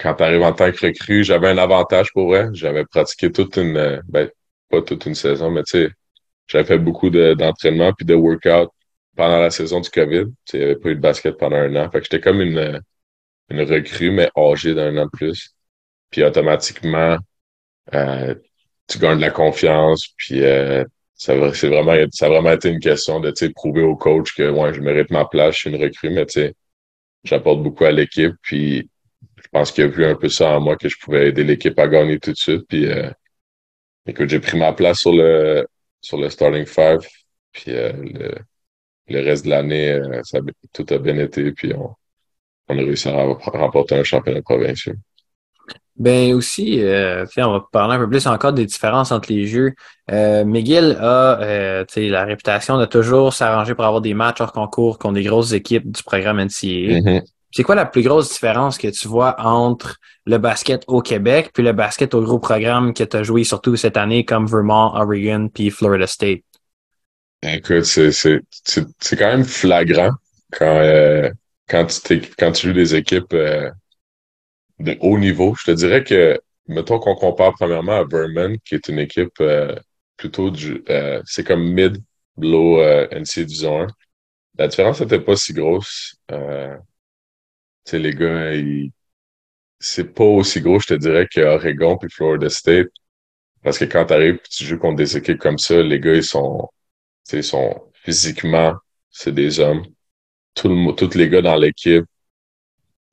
quand 0.00 0.14
tu 0.14 0.22
arrives 0.22 0.42
en 0.42 0.52
tant 0.52 0.70
que 0.72 0.86
recrue, 0.86 1.24
j'avais 1.24 1.48
un 1.48 1.58
avantage 1.58 2.12
pour 2.12 2.28
vrai. 2.28 2.48
J'avais 2.54 2.84
pratiqué 2.86 3.30
toute 3.32 3.56
une, 3.56 3.76
euh, 3.76 4.00
ben, 4.08 4.30
pas 4.68 4.82
toute 4.82 5.06
une 5.06 5.14
saison, 5.14 5.50
mais 5.50 5.62
tu 5.64 5.86
sais, 5.86 5.90
j'avais 6.48 6.64
fait 6.64 6.78
beaucoup 6.78 7.10
d'entraînement 7.10 7.92
puis 7.92 8.06
de 8.06 8.14
workout 8.14 8.70
pendant 9.16 9.38
la 9.38 9.50
saison 9.50 9.80
du 9.80 9.90
COVID. 9.90 10.26
Tu 10.26 10.34
sais, 10.46 10.58
il 10.58 10.60
n'y 10.60 10.64
avait 10.66 10.76
pas 10.76 10.90
eu 10.90 10.96
de 10.96 11.00
basket 11.00 11.36
pendant 11.38 11.56
un 11.56 11.76
an. 11.76 11.90
Fait 11.90 11.98
que 12.00 12.04
j'étais 12.04 12.20
comme 12.20 12.40
une, 12.40 12.80
une 13.50 13.62
recrue, 13.62 14.10
mais 14.10 14.30
âgée 14.36 14.74
d'un 14.74 14.96
an 14.98 15.06
de 15.06 15.10
plus. 15.10 15.54
Puis 16.10 16.24
automatiquement, 16.24 17.18
euh, 17.94 18.34
tu 18.88 18.98
gagnes 18.98 19.18
de 19.18 19.22
la 19.22 19.30
confiance, 19.30 20.08
puis 20.16 20.42
euh, 20.44 20.84
ça, 21.14 21.34
c'est 21.54 21.68
vraiment, 21.68 21.94
ça 22.12 22.26
a 22.26 22.28
vraiment 22.30 22.52
été 22.52 22.70
une 22.70 22.80
question 22.80 23.20
de 23.20 23.32
prouver 23.54 23.82
au 23.82 23.96
coach 23.96 24.34
que 24.34 24.50
ouais, 24.50 24.74
je 24.74 24.80
mérite 24.80 25.10
ma 25.10 25.26
place, 25.26 25.56
je 25.56 25.60
suis 25.60 25.70
une 25.70 25.82
recrue, 25.82 26.10
mais 26.10 26.26
tu 26.26 26.40
sais, 26.40 26.54
j'apporte 27.24 27.62
beaucoup 27.62 27.84
à 27.84 27.92
l'équipe. 27.92 28.34
Puis 28.42 28.89
pense 29.52 29.72
qu'il 29.72 29.84
a 29.84 29.88
vu 29.88 30.04
un 30.04 30.14
peu 30.14 30.28
ça 30.28 30.56
en 30.56 30.60
moi 30.60 30.76
que 30.76 30.88
je 30.88 30.96
pouvais 30.98 31.28
aider 31.28 31.44
l'équipe 31.44 31.78
à 31.78 31.88
gagner 31.88 32.18
tout 32.18 32.32
de 32.32 32.36
suite. 32.36 32.66
Puis, 32.68 32.86
euh, 32.86 33.10
écoute, 34.06 34.28
j'ai 34.28 34.40
pris 34.40 34.58
ma 34.58 34.72
place 34.72 35.00
sur 35.00 35.12
le 35.12 35.66
sur 36.00 36.18
le 36.18 36.30
starting 36.30 36.66
five. 36.66 37.00
Puis 37.52 37.72
euh, 37.72 37.92
le, 37.92 38.34
le, 39.08 39.20
reste 39.24 39.44
de 39.44 39.50
l'année, 39.50 39.90
euh, 39.92 40.22
ça 40.24 40.40
tout 40.72 40.86
a 40.90 40.98
bien 40.98 41.18
été. 41.18 41.52
Puis 41.52 41.74
on, 41.74 41.94
on 42.68 42.78
a 42.78 42.82
réussi 42.82 43.08
à 43.08 43.24
remporter 43.24 43.96
un 43.96 44.04
championnat 44.04 44.42
provincial. 44.42 44.96
Ben 46.00 46.32
aussi, 46.32 46.80
euh, 46.82 47.26
on 47.36 47.52
va 47.52 47.66
parler 47.70 47.96
un 47.96 47.98
peu 47.98 48.08
plus 48.08 48.26
encore 48.26 48.54
des 48.54 48.64
différences 48.64 49.12
entre 49.12 49.30
les 49.30 49.46
jeux. 49.46 49.74
Euh, 50.10 50.46
McGill 50.46 50.96
a 50.98 51.38
euh, 51.42 51.84
la 51.94 52.24
réputation 52.24 52.78
de 52.78 52.86
toujours 52.86 53.34
s'arranger 53.34 53.74
pour 53.74 53.84
avoir 53.84 54.00
des 54.00 54.14
matchs 54.14 54.40
hors 54.40 54.52
concours 54.52 54.98
contre 54.98 55.14
des 55.14 55.24
grosses 55.24 55.52
équipes 55.52 55.90
du 55.90 56.02
programme 56.02 56.40
NCAA. 56.40 57.20
C'est 57.50 57.64
quoi 57.64 57.74
la 57.74 57.86
plus 57.86 58.02
grosse 58.02 58.32
différence 58.32 58.78
que 58.78 58.88
tu 58.88 59.08
vois 59.08 59.34
entre 59.40 59.96
le 60.24 60.38
basket 60.38 60.84
au 60.86 61.02
Québec 61.02 61.50
puis 61.52 61.62
le 61.62 61.72
basket 61.72 62.14
au 62.14 62.22
gros 62.22 62.38
programme 62.38 62.94
que 62.94 63.02
tu 63.02 63.16
as 63.16 63.22
joué 63.22 63.44
surtout 63.44 63.76
cette 63.76 63.96
année 63.96 64.24
comme 64.24 64.46
Vermont, 64.46 64.92
Oregon 64.94 65.48
puis 65.52 65.70
Florida 65.70 66.06
State? 66.06 66.42
Écoute, 67.42 67.84
c'est 67.84 69.16
quand 69.16 69.30
même 69.30 69.44
flagrant 69.44 70.10
quand, 70.52 70.76
euh, 70.76 71.30
quand, 71.68 71.86
tu 71.86 72.20
quand 72.38 72.52
tu 72.52 72.68
joues 72.68 72.72
des 72.74 72.94
équipes 72.94 73.32
euh, 73.32 73.70
de 74.78 74.96
haut 75.00 75.18
niveau. 75.18 75.54
Je 75.58 75.64
te 75.64 75.70
dirais 75.70 76.04
que, 76.04 76.38
mettons 76.68 76.98
qu'on 76.98 77.14
compare 77.14 77.54
premièrement 77.54 78.00
à 78.00 78.04
Vermont, 78.04 78.56
qui 78.64 78.74
est 78.74 78.88
une 78.88 78.98
équipe 78.98 79.40
euh, 79.40 79.74
plutôt 80.16 80.50
du... 80.50 80.84
c'est 81.24 81.44
comme 81.44 81.64
mid, 81.72 81.96
below 82.36 82.82
NC 83.10 83.46
Division 83.46 83.82
1. 83.82 83.86
La 84.58 84.68
différence 84.68 85.00
n'était 85.00 85.20
pas 85.20 85.34
si 85.34 85.54
grosse 85.54 86.16
sais, 87.90 87.98
les 87.98 88.14
gars, 88.14 88.52
c'est 89.78 90.12
pas 90.14 90.24
aussi 90.24 90.60
gros, 90.60 90.78
je 90.80 90.88
te 90.88 90.94
dirais, 90.94 91.26
qu'Oregon 91.32 91.96
puis 91.98 92.10
Florida 92.10 92.48
State. 92.50 92.88
Parce 93.62 93.78
que 93.78 93.84
quand 93.86 94.06
tu 94.06 94.14
arrives 94.14 94.36
et 94.36 94.48
tu 94.50 94.64
joues 94.64 94.78
contre 94.78 94.96
des 94.96 95.16
équipes 95.16 95.38
comme 95.38 95.58
ça, 95.58 95.82
les 95.82 96.00
gars, 96.00 96.14
ils 96.14 96.24
sont, 96.24 96.68
ils 97.32 97.44
sont 97.44 97.90
physiquement, 97.94 98.74
c'est 99.10 99.34
des 99.34 99.60
hommes. 99.60 99.84
Tout 100.54 100.92
tous 100.94 101.14
les 101.16 101.28
gars 101.30 101.42
dans 101.42 101.56
l'équipe, 101.56 102.04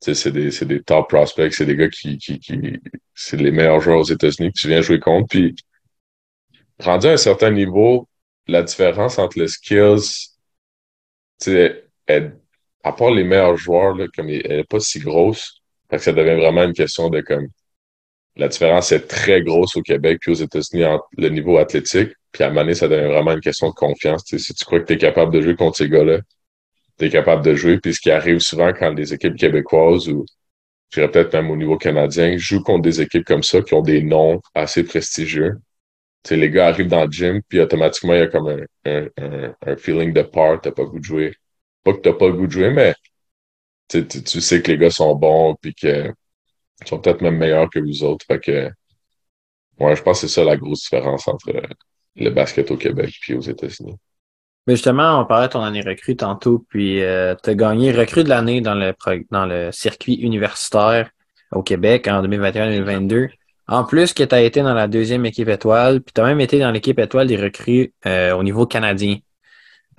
c'est 0.00 0.30
des, 0.32 0.50
des 0.50 0.82
top 0.82 1.08
prospects, 1.08 1.52
c'est 1.52 1.66
des 1.66 1.76
gars 1.76 1.88
qui, 1.88 2.18
qui, 2.18 2.38
qui 2.38 2.80
c'est 3.14 3.36
les 3.36 3.50
meilleurs 3.50 3.80
joueurs 3.80 4.00
aux 4.00 4.04
États-Unis 4.04 4.52
que 4.52 4.58
tu 4.58 4.68
viens 4.68 4.80
jouer 4.82 5.00
contre. 5.00 5.28
Puis, 5.28 5.54
rendu 6.80 7.06
à 7.08 7.12
un 7.12 7.16
certain 7.16 7.50
niveau, 7.50 8.08
la 8.46 8.62
différence 8.62 9.18
entre 9.18 9.38
les 9.38 9.48
skills, 9.48 10.28
tu 11.40 11.50
sais, 11.50 11.84
à 12.88 12.92
part 12.92 13.10
les 13.10 13.24
meilleurs 13.24 13.56
joueurs, 13.56 13.94
là, 13.94 14.06
comme 14.14 14.30
elle 14.30 14.56
n'est 14.58 14.64
pas 14.64 14.80
si 14.80 15.00
grosse, 15.00 15.60
que 15.90 15.98
ça 15.98 16.12
devient 16.12 16.40
vraiment 16.40 16.64
une 16.64 16.72
question 16.72 17.08
de 17.10 17.20
comme 17.20 17.48
la 18.36 18.48
différence 18.48 18.92
est 18.92 19.08
très 19.08 19.42
grosse 19.42 19.76
au 19.76 19.82
Québec 19.82 20.18
puis 20.20 20.30
aux 20.32 20.34
États-Unis 20.34 20.84
entre 20.84 21.06
le 21.16 21.28
niveau 21.28 21.58
athlétique. 21.58 22.12
Puis 22.32 22.44
à 22.44 22.50
un 22.50 22.74
ça 22.74 22.88
devient 22.88 23.08
vraiment 23.08 23.32
une 23.32 23.40
question 23.40 23.68
de 23.68 23.74
confiance. 23.74 24.22
si 24.26 24.54
tu 24.54 24.64
crois 24.64 24.80
que 24.80 24.86
tu 24.86 24.92
es 24.94 24.98
capable 24.98 25.32
de 25.32 25.40
jouer 25.40 25.56
contre 25.56 25.76
ces 25.78 25.88
gars-là, 25.88 26.20
tu 26.98 27.06
es 27.06 27.10
capable 27.10 27.44
de 27.44 27.54
jouer. 27.54 27.78
Puis 27.80 27.94
ce 27.94 28.00
qui 28.00 28.10
arrive 28.10 28.38
souvent 28.38 28.72
quand 28.72 28.92
les 28.94 29.12
équipes 29.12 29.36
québécoises 29.36 30.08
ou 30.08 30.24
je 30.90 31.00
dirais 31.00 31.10
peut-être 31.10 31.32
même 31.34 31.50
au 31.50 31.56
niveau 31.56 31.76
canadien, 31.76 32.36
jouent 32.38 32.62
contre 32.62 32.82
des 32.82 33.00
équipes 33.00 33.24
comme 33.24 33.42
ça 33.42 33.60
qui 33.60 33.74
ont 33.74 33.82
des 33.82 34.02
noms 34.02 34.40
assez 34.54 34.84
prestigieux. 34.84 35.58
les 36.30 36.50
gars 36.50 36.68
arrivent 36.68 36.88
dans 36.88 37.04
le 37.04 37.10
gym, 37.10 37.42
puis 37.48 37.60
automatiquement, 37.60 38.14
il 38.14 38.20
y 38.20 38.22
a 38.22 38.26
comme 38.28 38.66
un, 38.86 39.76
feeling 39.76 40.12
de 40.12 40.22
part, 40.22 40.60
t'as 40.60 40.72
pas 40.72 40.84
goût 40.84 40.98
de 40.98 41.04
jouer. 41.04 41.34
Pas 41.84 41.92
que 41.92 42.00
t'as 42.00 42.12
pas 42.12 42.26
le 42.26 42.34
goût 42.34 42.46
de 42.46 42.52
jouer, 42.52 42.70
mais 42.70 42.94
tu, 43.88 44.40
sais 44.40 44.62
que 44.62 44.70
les 44.70 44.78
gars 44.78 44.90
sont 44.90 45.14
bons, 45.14 45.54
puis 45.60 45.74
que 45.74 46.12
sont 46.84 46.98
peut-être 46.98 47.22
même 47.22 47.36
meilleurs 47.36 47.70
que 47.70 47.78
vous 47.78 48.04
autres. 48.04 48.24
Fait 48.26 48.40
que, 48.40 48.70
ouais, 49.80 49.96
je 49.96 50.02
pense 50.02 50.20
que 50.20 50.26
c'est 50.26 50.34
ça 50.34 50.44
la 50.44 50.56
grosse 50.56 50.82
différence 50.82 51.26
entre 51.26 51.52
le 52.16 52.30
basket 52.30 52.70
au 52.70 52.76
Québec 52.76 53.14
puis 53.20 53.34
aux 53.34 53.40
États-Unis. 53.40 53.96
Mais 54.66 54.74
justement, 54.74 55.20
on 55.20 55.24
parlait 55.24 55.46
de 55.46 55.52
ton 55.52 55.62
année 55.62 55.80
recrue 55.80 56.14
tantôt, 56.14 56.64
puis 56.68 57.02
euh, 57.02 57.34
tu 57.42 57.50
as 57.50 57.54
gagné 57.54 57.90
recrue 57.90 58.22
de 58.22 58.28
l'année 58.28 58.60
dans 58.60 58.74
le, 58.74 58.94
dans 59.30 59.46
le 59.46 59.72
circuit 59.72 60.14
universitaire 60.14 61.10
au 61.52 61.62
Québec 61.62 62.06
en 62.06 62.22
2021-2022. 62.22 63.30
En 63.66 63.84
plus 63.84 64.12
que 64.12 64.22
tu 64.22 64.34
as 64.34 64.42
été 64.42 64.60
dans 64.60 64.74
la 64.74 64.86
deuxième 64.86 65.24
équipe 65.24 65.48
étoile, 65.48 66.02
puis 66.02 66.12
tu 66.14 66.20
as 66.20 66.24
même 66.24 66.40
été 66.40 66.58
dans 66.58 66.70
l'équipe 66.70 66.98
étoile 66.98 67.26
des 67.26 67.36
recrues 67.36 67.94
euh, 68.04 68.32
au 68.34 68.42
niveau 68.42 68.66
canadien. 68.66 69.16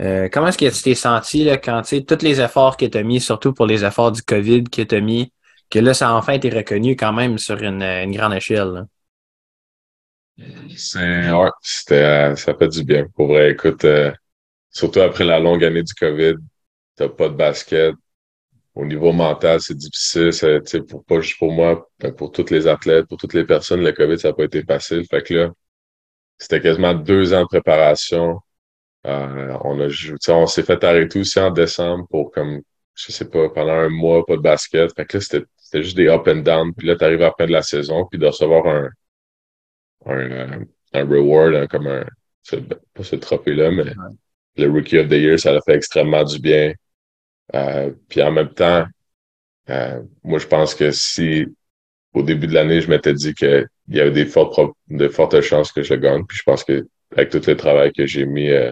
Euh, 0.01 0.29
comment 0.31 0.47
est-ce 0.47 0.57
que 0.57 0.73
tu 0.73 0.81
t'es 0.81 0.95
senti 0.95 1.45
quand 1.63 1.81
tu 1.81 1.97
sais, 1.97 2.03
tous 2.03 2.23
les 2.23 2.39
efforts 2.39 2.77
que 2.77 2.85
tu 2.85 3.03
mis, 3.03 3.19
surtout 3.19 3.53
pour 3.53 3.65
les 3.65 3.83
efforts 3.83 4.11
du 4.11 4.21
COVID 4.21 4.63
que 4.63 4.81
tu 4.83 5.01
mis, 5.01 5.33
que 5.69 5.79
là, 5.79 5.93
ça 5.93 6.09
a 6.09 6.13
enfin 6.13 6.33
été 6.33 6.49
reconnu 6.49 6.95
quand 6.95 7.13
même 7.13 7.37
sur 7.37 7.61
une, 7.61 7.83
une 7.83 8.15
grande 8.15 8.33
échelle? 8.33 8.85
Ouais, 10.37 11.49
c'était 11.61 12.35
ça 12.35 12.55
fait 12.55 12.69
du 12.69 12.83
bien. 12.83 13.05
Pour 13.15 13.27
vrai, 13.27 13.51
écoute, 13.51 13.83
euh, 13.83 14.11
surtout 14.71 15.01
après 15.01 15.25
la 15.25 15.39
longue 15.39 15.63
année 15.63 15.83
du 15.83 15.93
COVID, 15.93 16.35
t'as 16.95 17.09
pas 17.09 17.27
de 17.29 17.35
basket. 17.35 17.93
Au 18.75 18.85
niveau 18.85 19.11
mental, 19.11 19.59
c'est 19.59 19.75
difficile. 19.75 20.31
C'est, 20.31 20.81
pour 20.87 21.03
pas 21.03 21.19
juste 21.19 21.37
pour 21.39 21.51
moi, 21.51 21.89
pour 22.17 22.31
tous 22.31 22.49
les 22.49 22.67
athlètes, 22.67 23.07
pour 23.07 23.17
toutes 23.17 23.33
les 23.33 23.43
personnes, 23.43 23.83
le 23.83 23.91
COVID, 23.91 24.17
ça 24.17 24.29
n'a 24.29 24.33
pas 24.33 24.45
été 24.45 24.63
facile. 24.63 25.05
Fait 25.09 25.21
que 25.21 25.33
là, 25.33 25.51
c'était 26.37 26.61
quasiment 26.61 26.93
deux 26.93 27.33
ans 27.33 27.41
de 27.41 27.47
préparation. 27.47 28.39
Euh, 29.07 29.57
on 29.63 29.79
a 29.79 29.87
on 30.33 30.45
s'est 30.45 30.63
fait 30.63 30.83
arrêter 30.83 31.19
aussi 31.21 31.39
en 31.39 31.51
décembre 31.51 32.05
pour 32.09 32.31
comme 32.31 32.61
je 32.95 33.13
sais 33.13 33.29
pas, 33.29 33.49
pendant 33.49 33.71
un 33.71 33.89
mois, 33.89 34.25
pas 34.25 34.35
de 34.35 34.41
basket. 34.41 34.93
Fait 34.93 35.05
que 35.05 35.17
là, 35.17 35.21
c'était, 35.21 35.45
c'était 35.57 35.83
juste 35.83 35.95
des 35.95 36.09
up 36.09 36.27
and 36.27 36.41
down. 36.41 36.73
Puis 36.73 36.85
là, 36.87 36.95
t'arrives 36.97 37.21
à 37.21 37.27
la 37.27 37.33
fin 37.37 37.45
de 37.45 37.51
la 37.51 37.61
saison, 37.61 38.05
puis 38.05 38.19
de 38.19 38.25
recevoir 38.25 38.67
un, 38.67 38.89
un, 40.05 40.65
un 40.93 41.05
reward, 41.05 41.67
comme 41.69 41.87
un, 41.87 42.05
pas 42.93 43.03
ce 43.03 43.15
trophée-là, 43.15 43.71
mais 43.71 43.85
le 44.57 44.69
Rookie 44.69 44.97
of 44.97 45.07
the 45.07 45.13
Year, 45.13 45.39
ça 45.39 45.53
l'a 45.53 45.61
fait 45.61 45.75
extrêmement 45.75 46.23
du 46.23 46.39
bien. 46.39 46.73
Euh, 47.55 47.91
puis 48.09 48.21
en 48.21 48.31
même 48.31 48.53
temps, 48.53 48.85
euh, 49.69 50.01
moi, 50.23 50.39
je 50.39 50.47
pense 50.47 50.75
que 50.75 50.91
si 50.91 51.45
au 52.13 52.23
début 52.23 52.47
de 52.47 52.53
l'année, 52.53 52.81
je 52.81 52.89
m'étais 52.89 53.13
dit 53.13 53.33
qu'il 53.33 53.67
y 53.89 53.99
avait 53.99 54.11
des 54.11 54.25
fortes, 54.25 54.73
de 54.89 55.07
fortes 55.07 55.39
chances 55.41 55.71
que 55.71 55.83
je 55.83 55.93
gagne, 55.93 56.25
puis 56.25 56.37
je 56.37 56.43
pense 56.43 56.63
que 56.63 56.87
avec 57.15 57.29
tout 57.29 57.41
le 57.45 57.55
travail 57.55 57.93
que 57.93 58.05
j'ai 58.05 58.25
mis, 58.25 58.49
euh, 58.49 58.71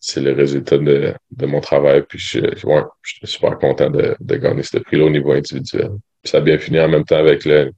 c'est 0.00 0.20
le 0.20 0.32
résultat 0.32 0.78
de, 0.78 1.14
de, 1.30 1.46
mon 1.46 1.60
travail. 1.60 2.02
Puis 2.08 2.18
je, 2.18 2.40
ouais, 2.66 2.82
je 3.02 3.14
suis 3.16 3.26
super 3.26 3.58
content 3.58 3.90
de, 3.90 4.16
de 4.18 4.36
gagner 4.36 4.62
ce 4.62 4.78
prix-là 4.78 5.04
au 5.04 5.10
niveau 5.10 5.32
individuel. 5.32 5.90
Puis 6.22 6.30
ça 6.30 6.38
a 6.38 6.40
bien 6.40 6.58
fini 6.58 6.80
en 6.80 6.88
même 6.88 7.04
temps 7.04 7.18
avec 7.18 7.44
le 7.44 7.72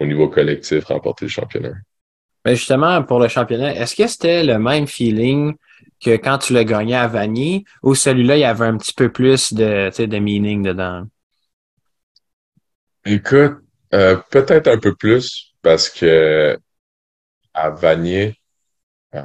au 0.00 0.06
niveau 0.06 0.28
collectif, 0.28 0.84
remporter 0.86 1.26
le 1.26 1.30
championnat. 1.30 1.74
Mais 2.44 2.56
justement, 2.56 3.02
pour 3.02 3.20
le 3.20 3.28
championnat, 3.28 3.74
est-ce 3.74 3.94
que 3.94 4.06
c'était 4.06 4.42
le 4.42 4.58
même 4.58 4.86
feeling 4.86 5.54
que 6.02 6.16
quand 6.16 6.38
tu 6.38 6.54
l'as 6.54 6.64
gagné 6.64 6.94
à 6.94 7.06
Vanier 7.06 7.64
ou 7.82 7.94
celui-là, 7.94 8.36
il 8.36 8.40
y 8.40 8.44
avait 8.44 8.64
un 8.64 8.78
petit 8.78 8.94
peu 8.94 9.12
plus 9.12 9.52
de, 9.52 9.90
de 9.90 10.18
meaning 10.18 10.62
dedans? 10.62 11.04
Écoute, 13.04 13.58
euh, 13.92 14.16
peut-être 14.30 14.68
un 14.68 14.78
peu 14.78 14.94
plus 14.94 15.54
parce 15.62 15.90
que 15.90 16.58
à 17.52 17.70
Vanier, 17.70 18.36
euh, 19.14 19.22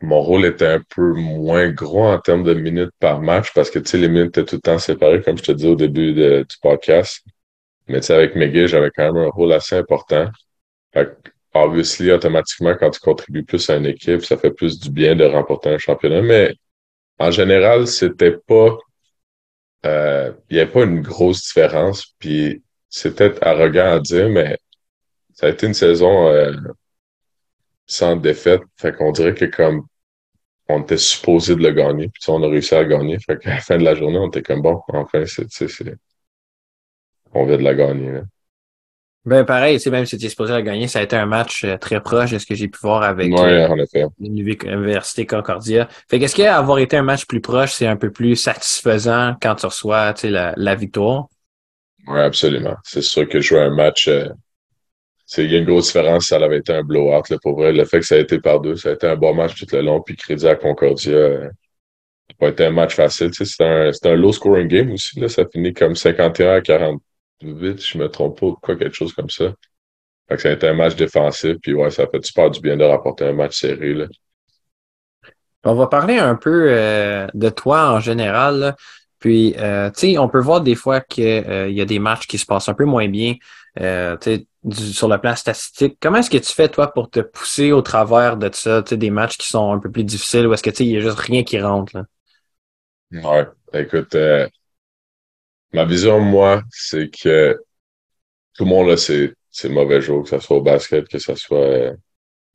mon 0.00 0.20
rôle 0.20 0.44
était 0.46 0.66
un 0.66 0.80
peu 0.94 1.12
moins 1.14 1.70
gros 1.70 2.04
en 2.04 2.18
termes 2.20 2.44
de 2.44 2.54
minutes 2.54 2.92
par 3.00 3.20
match 3.20 3.52
parce 3.54 3.70
que 3.70 3.78
tu 3.78 3.90
sais, 3.90 3.98
les 3.98 4.08
minutes 4.08 4.38
étaient 4.38 4.44
tout 4.44 4.56
le 4.56 4.60
temps 4.60 4.78
séparées, 4.78 5.22
comme 5.22 5.38
je 5.38 5.42
te 5.42 5.52
dis 5.52 5.66
au 5.66 5.74
début 5.74 6.12
du 6.14 6.56
podcast. 6.62 7.24
Mais 7.88 8.00
tu 8.00 8.06
sais, 8.06 8.14
avec 8.14 8.36
McGill, 8.36 8.68
j'avais 8.68 8.90
quand 8.94 9.12
même 9.12 9.24
un 9.24 9.30
rôle 9.30 9.52
assez 9.52 9.76
important. 9.76 10.28
Fait 10.92 11.16
obviously, 11.54 12.10
automatiquement, 12.12 12.74
quand 12.78 12.90
tu 12.90 13.00
contribues 13.00 13.44
plus 13.44 13.68
à 13.70 13.76
une 13.76 13.86
équipe, 13.86 14.24
ça 14.24 14.36
fait 14.36 14.52
plus 14.52 14.78
du 14.80 14.90
bien 14.90 15.16
de 15.16 15.24
remporter 15.24 15.70
un 15.70 15.78
championnat. 15.78 16.22
Mais 16.22 16.54
en 17.18 17.30
général, 17.30 17.86
c'était 17.86 18.36
pas. 18.36 18.76
Euh, 19.86 20.32
il 20.50 20.56
n'y 20.56 20.60
avait 20.60 20.70
pas 20.70 20.84
une 20.84 21.02
grosse 21.02 21.42
différence. 21.44 22.06
Puis 22.18 22.62
c'était 22.88 23.34
arrogant 23.44 23.92
à 23.92 24.00
dire, 24.00 24.28
mais 24.28 24.58
ça 25.34 25.46
a 25.46 25.50
été 25.50 25.66
une 25.66 25.74
saison 25.74 26.28
euh, 26.28 26.52
sans 27.88 28.14
défaite. 28.14 28.62
Fait 28.76 28.94
qu'on 28.94 29.10
dirait 29.10 29.34
que 29.34 29.46
comme 29.46 29.86
on 30.68 30.82
était 30.82 30.98
supposé 30.98 31.56
de 31.56 31.62
le 31.62 31.72
gagner, 31.72 32.08
puis 32.08 32.22
on 32.28 32.42
a 32.42 32.48
réussi 32.48 32.74
à 32.74 32.82
le 32.82 32.88
gagner. 32.88 33.18
Fait 33.18 33.38
qu'à 33.38 33.54
la 33.54 33.60
fin 33.60 33.78
de 33.78 33.84
la 33.84 33.94
journée, 33.94 34.18
on 34.18 34.28
était 34.28 34.42
comme 34.42 34.62
bon, 34.62 34.80
enfin, 34.88 35.24
c'est, 35.26 35.48
on 37.32 37.46
vient 37.46 37.56
de 37.56 37.62
la 37.62 37.74
gagner. 37.74 38.20
Ben 39.24 39.44
pareil, 39.44 39.78
même 39.90 40.06
si 40.06 40.16
tu 40.16 40.24
es 40.24 40.28
supposé 40.28 40.52
la 40.52 40.62
gagner, 40.62 40.88
ça 40.88 41.00
a 41.00 41.02
été 41.02 41.16
un 41.16 41.26
match 41.26 41.64
euh, 41.64 41.76
très 41.76 42.00
proche 42.00 42.30
de 42.30 42.38
ce 42.38 42.46
que 42.46 42.54
j'ai 42.54 42.68
pu 42.68 42.78
voir 42.80 43.02
avec 43.02 43.30
euh, 43.32 43.68
l'Université 44.18 45.26
Concordia. 45.26 45.86
Fait 46.08 46.18
qu'est-ce 46.18 46.36
qu'avoir 46.36 46.78
été 46.78 46.96
un 46.96 47.02
match 47.02 47.26
plus 47.26 47.40
proche, 47.42 47.72
c'est 47.72 47.86
un 47.86 47.96
peu 47.96 48.10
plus 48.10 48.36
satisfaisant 48.36 49.36
quand 49.42 49.56
tu 49.56 49.66
reçois 49.66 50.14
la, 50.22 50.54
la 50.56 50.74
victoire? 50.74 51.26
Oui, 52.06 52.20
absolument. 52.20 52.76
C'est 52.84 53.02
sûr 53.02 53.28
que 53.28 53.40
jouer 53.40 53.60
un 53.60 53.74
match, 53.74 54.08
euh, 54.08 54.28
il 55.36 55.52
y 55.52 55.56
a 55.56 55.58
une 55.58 55.66
grosse 55.66 55.88
différence 55.88 56.24
si 56.24 56.28
ça 56.28 56.36
avait 56.36 56.58
été 56.58 56.72
un 56.72 56.82
blowout. 56.82 57.22
Là, 57.28 57.38
pour 57.42 57.56
vrai, 57.56 57.72
le 57.72 57.84
fait 57.84 58.00
que 58.00 58.06
ça 58.06 58.14
a 58.14 58.18
été 58.18 58.40
par 58.40 58.60
deux, 58.60 58.76
ça 58.76 58.90
a 58.90 58.92
été 58.92 59.06
un 59.06 59.16
bon 59.16 59.34
match 59.34 59.54
tout 59.54 59.66
le 59.72 59.82
long, 59.82 60.00
puis 60.00 60.16
crédit 60.16 60.48
à 60.48 60.56
Concordia. 60.56 61.12
Euh, 61.12 61.40
ça 61.40 61.46
n'a 61.48 62.34
pas 62.38 62.48
été 62.48 62.64
un 62.64 62.70
match 62.70 62.94
facile. 62.94 63.30
C'est 63.32 63.62
un, 63.62 63.90
un 64.04 64.16
low 64.16 64.32
scoring 64.32 64.68
game 64.68 64.92
aussi. 64.92 65.20
Là. 65.20 65.28
Ça 65.28 65.44
finit 65.52 65.74
comme 65.74 65.94
51 65.94 66.54
à 66.54 66.60
40 66.60 67.02
vite, 67.42 67.84
je 67.84 67.98
me 67.98 68.08
trompe 68.08 68.40
pas, 68.40 68.52
quoi, 68.60 68.76
quelque 68.76 68.94
chose 68.94 69.12
comme 69.12 69.30
ça. 69.30 69.52
Ça 70.36 70.48
a 70.48 70.52
été 70.52 70.68
un 70.68 70.74
match 70.74 70.96
défensif, 70.96 71.56
puis 71.62 71.72
ouais, 71.72 71.90
ça 71.90 72.06
fait 72.06 72.24
super 72.24 72.50
du 72.50 72.60
bien 72.60 72.76
de 72.76 72.84
rapporter 72.84 73.24
un 73.24 73.32
match 73.32 73.60
serré. 73.60 73.94
Là. 73.94 74.06
On 75.64 75.74
va 75.74 75.86
parler 75.86 76.18
un 76.18 76.34
peu 76.34 76.66
euh, 76.68 77.26
de 77.34 77.48
toi 77.48 77.92
en 77.92 78.00
général. 78.00 78.74
Puis, 79.20 79.54
euh, 79.58 79.90
tu 79.90 80.12
sais, 80.12 80.18
on 80.18 80.28
peut 80.28 80.40
voir 80.40 80.60
des 80.60 80.74
fois 80.74 81.00
qu'il 81.00 81.24
y 81.24 81.80
a 81.80 81.84
des 81.84 81.98
matchs 81.98 82.26
qui 82.26 82.38
se 82.38 82.46
passent 82.46 82.68
un 82.68 82.74
peu 82.74 82.84
moins 82.84 83.08
bien 83.08 83.34
sur 84.70 85.08
le 85.08 85.18
plan 85.18 85.36
statistique. 85.36 85.96
Comment 86.00 86.18
est-ce 86.18 86.30
que 86.30 86.38
tu 86.38 86.52
fais, 86.52 86.68
toi, 86.68 86.92
pour 86.92 87.10
te 87.10 87.20
pousser 87.20 87.72
au 87.72 87.82
travers 87.82 88.36
de 88.36 88.50
ça, 88.52 88.82
des 88.82 89.10
matchs 89.10 89.36
qui 89.36 89.48
sont 89.48 89.72
un 89.72 89.78
peu 89.78 89.90
plus 89.90 90.04
difficiles 90.04 90.46
ou 90.46 90.52
est-ce 90.52 90.62
que, 90.62 90.82
il 90.82 90.90
y 90.90 90.96
a 90.96 91.00
juste 91.00 91.18
rien 91.18 91.44
qui 91.44 91.60
rentre? 91.60 92.04
Ouais, 93.12 93.46
écoute, 93.72 94.14
euh, 94.14 94.48
Ma 95.72 95.84
vision, 95.84 96.20
moi, 96.20 96.62
c'est 96.70 97.10
que 97.10 97.58
tout 98.54 98.64
le 98.64 98.70
monde, 98.70 98.88
là, 98.88 98.96
c'est, 98.96 99.34
c'est 99.50 99.68
mauvais 99.68 100.00
jour, 100.00 100.22
que 100.22 100.30
ce 100.30 100.38
soit 100.38 100.56
au 100.56 100.62
basket, 100.62 101.06
que 101.08 101.18
ce 101.18 101.34
soit 101.34 101.58
euh, 101.58 101.92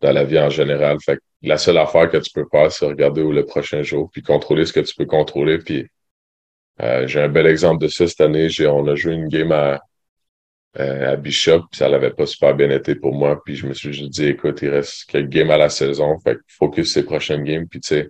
dans 0.02 0.12
la 0.12 0.24
vie 0.24 0.40
en 0.40 0.50
général. 0.50 0.98
Fait 1.04 1.20
la 1.42 1.58
seule 1.58 1.78
affaire 1.78 2.10
que 2.10 2.18
tu 2.18 2.32
peux 2.32 2.46
faire, 2.52 2.72
c'est 2.72 2.86
regarder 2.86 3.22
où 3.22 3.32
le 3.32 3.46
prochain 3.46 3.84
jour, 3.84 4.10
puis 4.12 4.24
contrôler 4.24 4.66
ce 4.66 4.74
que 4.74 4.80
tu 4.80 4.96
peux 4.96 5.06
contrôler. 5.06 5.60
Euh, 6.82 7.06
j'ai 7.08 7.22
un 7.22 7.30
bel 7.30 7.46
exemple 7.46 7.84
de 7.84 7.88
ça 7.88 8.08
cette 8.08 8.22
année. 8.22 8.50
J'ai, 8.50 8.68
on 8.68 8.88
a 8.88 8.96
joué 8.96 9.14
une 9.14 9.28
game 9.28 9.52
à, 9.52 9.80
euh, 10.80 11.14
à 11.14 11.16
Bishop, 11.16 11.62
puis 11.72 11.78
ça 11.80 11.90
n'avait 11.90 12.12
pas 12.12 12.26
super 12.26 12.56
bien 12.56 12.70
été 12.72 12.96
pour 12.96 13.14
moi. 13.14 13.42
Puis 13.44 13.56
je 13.56 13.68
me 13.68 13.74
suis 13.74 13.94
juste 13.94 14.12
dit, 14.12 14.26
écoute, 14.26 14.60
il 14.62 14.70
reste 14.70 15.06
quelques 15.06 15.30
games 15.30 15.52
à 15.52 15.58
la 15.58 15.70
saison. 15.70 16.18
Fait 16.20 16.36
que 16.36 16.42
focus 16.48 16.94
ces 16.94 17.04
prochaines 17.04 17.44
games. 17.44 17.68
Puis 17.68 17.80
tu 17.82 17.90
sais, 17.90 18.10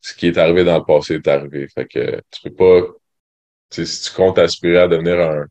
ce 0.00 0.14
qui 0.14 0.28
est 0.28 0.38
arrivé 0.38 0.64
dans 0.64 0.78
le 0.78 0.84
passé 0.84 1.14
est 1.14 1.28
arrivé. 1.28 1.68
Fait 1.68 1.86
que 1.86 2.20
tu 2.30 2.42
peux 2.42 2.54
pas 2.54 2.86
si 3.70 4.02
tu 4.02 4.16
comptes 4.16 4.38
aspirer 4.38 4.78
à 4.78 4.88
devenir 4.88 5.20
un, 5.20 5.46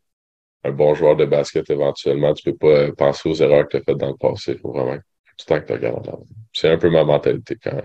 un, 0.65 0.71
bon 0.71 0.93
joueur 0.93 1.15
de 1.15 1.25
basket 1.25 1.69
éventuellement, 1.69 2.33
tu 2.33 2.51
peux 2.51 2.57
pas 2.57 2.91
penser 2.93 3.29
aux 3.29 3.35
erreurs 3.35 3.65
que 3.67 3.71
tu 3.71 3.77
as 3.77 3.83
faites 3.83 3.97
dans 3.97 4.09
le 4.09 4.17
passé. 4.17 4.57
Faut 4.57 4.71
vraiment 4.71 4.95
du 4.95 5.45
temps 5.45 5.59
que 5.59 5.65
tu 5.65 5.73
regardes 5.73 6.11
C'est 6.53 6.69
un 6.69 6.77
peu 6.77 6.89
ma 6.89 7.03
mentalité 7.03 7.55
quand, 7.63 7.81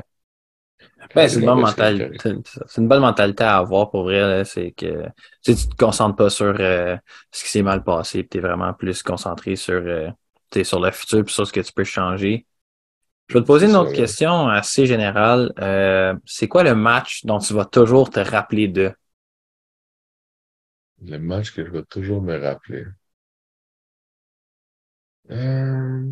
ben, 1.15 1.29
c'est 1.29 1.41
une 1.41 1.47
bonne 1.47 1.61
mentalité. 1.61 2.19
C'est 2.19 2.81
une 2.81 2.89
bonne 2.89 3.01
mentalité 3.01 3.45
à 3.45 3.59
avoir 3.59 3.91
pour 3.91 4.05
vrai. 4.05 4.45
C'est 4.45 4.73
que 4.73 5.07
tu 5.43 5.55
te 5.55 5.77
concentres 5.77 6.17
pas 6.17 6.31
sur 6.31 6.55
euh, 6.59 6.97
ce 7.31 7.45
qui 7.45 7.51
s'est 7.51 7.63
mal 7.63 7.85
passé, 7.85 8.27
tu 8.27 8.39
es 8.39 8.41
vraiment 8.41 8.73
plus 8.73 9.03
concentré 9.03 9.57
sur, 9.57 9.75
euh, 9.75 10.11
sur 10.63 10.81
le 10.81 10.91
futur 10.91 11.21
et 11.21 11.29
sur 11.29 11.47
ce 11.47 11.53
que 11.53 11.61
tu 11.61 11.73
peux 11.73 11.85
changer. 11.85 12.47
Je 13.29 13.35
vais 13.35 13.41
te 13.41 13.47
poser 13.47 13.67
une 13.67 13.77
autre 13.77 13.93
question 13.93 14.49
assez 14.49 14.87
générale. 14.87 15.53
Euh, 15.59 16.15
c'est 16.27 16.49
quoi 16.49 16.63
le 16.63 16.75
match 16.75 17.25
dont 17.25 17.39
tu 17.39 17.55
vas 17.55 17.65
toujours 17.65 18.11
te 18.11 18.21
rappeler 18.21 18.69
de? 18.69 18.93
Le 21.03 21.19
match 21.19 21.53
que 21.53 21.65
je 21.65 21.71
vais 21.71 21.85
toujours 21.85 22.23
me 22.23 22.37
rappeler. 22.39 22.85
Euh, 25.31 26.03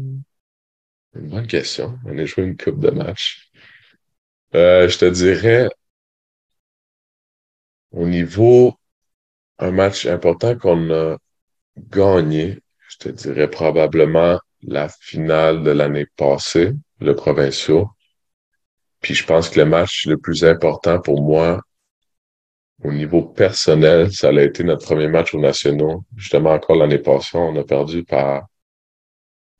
une 1.15 1.29
bonne 1.29 1.47
question. 1.47 1.99
On 2.07 2.17
a 2.17 2.25
joué 2.25 2.45
une 2.45 2.57
coupe 2.57 2.81
de 2.81 2.91
match. 2.91 3.52
Euh, 4.55 4.89
je 4.89 4.99
te 4.99 5.05
dirais, 5.07 5.69
au 7.91 8.07
niveau, 8.07 8.75
un 9.59 9.71
match 9.71 10.07
important 10.07 10.57
qu'on 10.59 10.91
a 10.91 11.17
gagné, 11.77 12.59
je 12.89 12.97
te 12.99 13.09
dirais 13.09 13.49
probablement 13.49 14.39
la 14.63 14.89
finale 14.89 15.63
de 15.63 15.71
l'année 15.71 16.07
passée, 16.17 16.75
le 17.01 17.15
provincial. 17.15 17.87
Puis 19.01 19.15
je 19.15 19.27
pense 19.27 19.49
que 19.51 19.61
le 19.61 19.67
match 19.67 20.07
le 20.07 20.19
plus 20.19 20.45
important 20.45 21.01
pour 21.01 21.23
moi, 21.23 21.61
au 22.85 22.93
niveau 22.93 23.23
personnel, 23.23 24.13
ça 24.13 24.29
a 24.29 24.43
été 24.43 24.65
notre 24.65 24.85
premier 24.85 25.09
match 25.09 25.35
aux 25.35 25.41
nationaux. 25.41 26.05
Justement, 26.17 26.51
encore 26.53 26.77
l'année 26.77 26.99
passée, 26.99 27.39
on 27.39 27.57
a 27.57 27.65
perdu 27.65 28.05
par, 28.05 28.47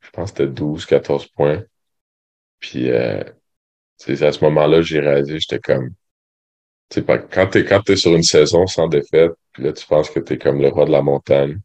je 0.01 0.09
pense 0.11 0.29
c'était 0.29 0.47
12, 0.47 0.85
14 0.85 1.27
points. 1.27 1.63
Puis, 2.59 2.89
euh, 2.91 3.23
à 4.09 4.31
ce 4.31 4.43
moment-là, 4.45 4.81
j'ai 4.81 4.99
réalisé, 4.99 5.39
j'étais 5.39 5.59
comme, 5.59 5.89
tu 6.89 7.01
sais, 7.01 7.05
quand 7.31 7.47
t'es, 7.47 7.65
quand 7.65 7.81
t'es 7.81 7.95
sur 7.95 8.15
une 8.15 8.23
saison 8.23 8.67
sans 8.67 8.87
défaite, 8.87 9.31
puis 9.53 9.63
là, 9.63 9.73
tu 9.73 9.85
penses 9.87 10.09
que 10.09 10.19
t'es 10.19 10.37
comme 10.37 10.61
le 10.61 10.69
roi 10.69 10.85
de 10.85 10.91
la 10.91 11.01
montagne. 11.01 11.59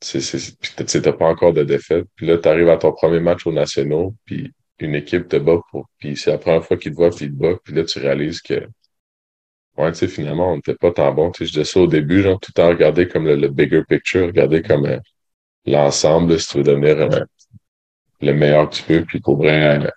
C'est, 0.00 0.20
c'est, 0.20 0.56
puis 0.58 0.72
t'as 0.76 1.12
pas 1.12 1.26
encore 1.26 1.52
de 1.52 1.64
défaite. 1.64 2.06
Puis 2.14 2.26
là, 2.26 2.38
t'arrives 2.38 2.68
à 2.68 2.76
ton 2.76 2.92
premier 2.92 3.20
match 3.20 3.46
aux 3.46 3.52
nationaux, 3.52 4.14
puis 4.24 4.52
une 4.80 4.94
équipe 4.94 5.28
te 5.28 5.36
bat 5.36 5.60
pour, 5.70 5.88
puis 5.98 6.16
c'est 6.16 6.30
la 6.30 6.38
première 6.38 6.64
fois 6.64 6.76
qu'ils 6.76 6.92
te 6.92 6.96
voient, 6.96 7.10
puis 7.10 7.26
ils 7.26 7.32
te 7.32 7.36
battent, 7.36 7.60
puis 7.64 7.74
là, 7.74 7.84
tu 7.84 7.98
réalises 7.98 8.40
que, 8.40 8.68
ouais, 9.76 9.92
tu 9.92 9.98
sais, 9.98 10.08
finalement, 10.08 10.52
on 10.52 10.56
n'était 10.56 10.74
pas 10.74 10.92
tant 10.92 11.12
bon. 11.12 11.30
Tu 11.30 11.38
sais, 11.38 11.46
je 11.46 11.52
disais 11.52 11.64
ça 11.64 11.80
au 11.80 11.86
début, 11.86 12.22
genre, 12.22 12.38
tout 12.40 12.58
en 12.60 12.68
regarder 12.68 13.08
comme 13.08 13.26
le, 13.26 13.48
bigger 13.48 13.82
picture, 13.88 14.26
regarder 14.26 14.62
comme 14.62 14.86
euh, 14.86 14.98
l'ensemble, 15.66 16.38
si 16.40 16.48
tu 16.48 16.58
veux 16.58 16.64
devenir 16.64 16.98
euh, 17.00 17.20
le 18.20 18.32
meilleur 18.32 18.70
que 18.70 18.76
tu 18.76 18.82
peux, 18.84 19.04
puis 19.04 19.20
pour 19.20 19.36
vrai, 19.38 19.78
euh, 19.84 19.90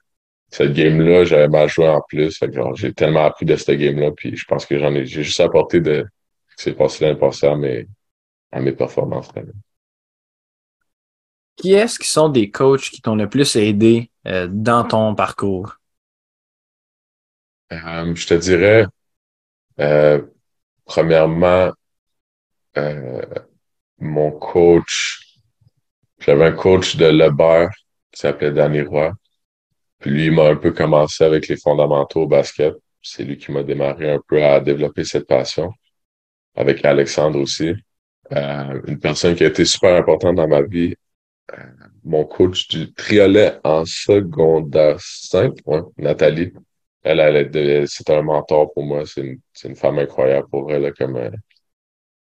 cette 0.52 0.74
game-là, 0.74 1.24
j'avais 1.24 1.48
mal 1.48 1.70
joué 1.70 1.88
en 1.88 2.02
plus. 2.02 2.38
J'ai 2.76 2.94
tellement 2.94 3.26
appris 3.26 3.46
de 3.46 3.56
cette 3.56 3.80
game-là, 3.80 4.12
puis 4.12 4.36
je 4.36 4.46
pense 4.46 4.66
que 4.66 4.78
j'en 4.78 4.94
ai, 4.94 5.06
j'ai 5.06 5.24
juste 5.24 5.40
apporté 5.40 5.80
de 5.80 6.06
ce 6.50 6.56
qui 6.58 6.64
s'est 6.64 6.74
passé 6.74 7.06
l'année 7.06 7.20
passée 7.20 7.48
à 7.48 7.56
mes, 7.56 7.88
à 8.52 8.60
mes 8.60 8.74
performances. 8.74 9.30
Qui 11.56 11.74
est-ce 11.74 11.98
qui 11.98 12.08
sont 12.08 12.30
des 12.30 12.52
coachs 12.52 12.90
qui 12.90 13.02
t'ont 13.02 13.16
le 13.16 13.30
plus 13.30 13.56
aidé 13.56 14.12
euh, 14.28 14.48
dans 14.50 14.84
ton 14.84 15.16
parcours? 15.16 15.78
Euh, 17.72 18.14
je 18.14 18.28
te 18.28 18.34
dirais, 18.34 18.86
euh, 19.80 20.22
premièrement, 20.86 21.72
euh, 22.78 23.22
mon 24.00 24.32
coach, 24.32 25.38
j'avais 26.20 26.48
un 26.48 26.52
coach 26.52 26.98
de 26.98 27.06
Lebert 27.06 27.70
qui 28.12 28.20
s'appelait 28.20 28.52
Danny 28.52 28.82
Roy. 28.82 29.14
Puis 30.02 30.10
lui, 30.12 30.26
il 30.26 30.32
m'a 30.32 30.48
un 30.50 30.56
peu 30.56 30.72
commencé 30.72 31.24
avec 31.24 31.48
les 31.48 31.58
fondamentaux 31.58 32.24
au 32.24 32.28
basket. 32.28 32.74
C'est 33.02 33.24
lui 33.24 33.38
qui 33.38 33.52
m'a 33.52 33.64
démarré 33.64 34.12
un 34.12 34.20
peu 34.28 34.44
à 34.44 34.60
développer 34.60 35.04
cette 35.04 35.28
passion. 35.28 35.72
Avec 36.56 36.84
Alexandre 36.84 37.40
aussi. 37.40 37.74
Euh, 38.34 38.82
une 38.88 39.00
personne 39.00 39.36
qui 39.36 39.44
a 39.44 39.48
été 39.48 39.66
super 39.66 39.96
importante 39.96 40.36
dans 40.36 40.48
ma 40.48 40.62
vie, 40.62 40.96
euh, 41.54 41.64
mon 42.04 42.26
coach 42.26 42.68
du 42.70 42.94
triolet 42.94 43.60
en 43.64 43.86
secondaire 43.86 44.98
5, 45.00 45.54
ouais, 45.66 45.82
Nathalie. 45.98 46.54
Elle, 47.04 47.20
elle, 47.20 47.88
c'est 47.88 48.10
un 48.10 48.22
mentor 48.22 48.74
pour 48.74 48.84
moi. 48.84 49.04
C'est 49.06 49.22
une, 49.22 49.40
une, 49.66 49.76
femme 49.76 50.00
incroyable 50.00 50.48
pour 50.50 50.72
elle, 50.72 50.84
là, 50.84 50.92
comme, 50.92 51.18
euh, 51.18 51.32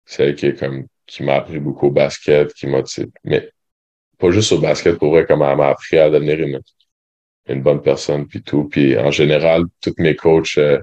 c'est 0.05 0.29
elle 0.29 0.35
qui 0.37 0.47
est 0.47 0.59
comme, 0.59 0.87
qui 1.07 1.23
m'a 1.23 1.37
appris 1.37 1.61
beaucoup 1.61 1.89
au 1.89 1.91
basket, 1.91 2.53
qui 2.55 2.67
m'a, 2.67 2.83
mais 3.25 3.51
pas 4.19 4.31
juste 4.31 4.53
au 4.53 4.59
basket, 4.59 4.99
pour 4.99 5.11
vrai, 5.11 5.27
comme 5.27 5.43
elle 5.43 5.57
m'a 5.57 5.69
appris 5.69 5.99
à 5.99 6.11
devenir 6.11 6.41
une, 6.41 6.61
une 7.47 7.63
bonne 7.63 7.83
personne, 7.83 8.27
puis 8.27 8.43
tout. 8.43 8.69
Puis 8.69 8.99
en 8.99 9.11
général, 9.11 9.65
tous 9.81 9.95
mes 9.99 10.17
coachs, 10.17 10.59
euh, 10.59 10.83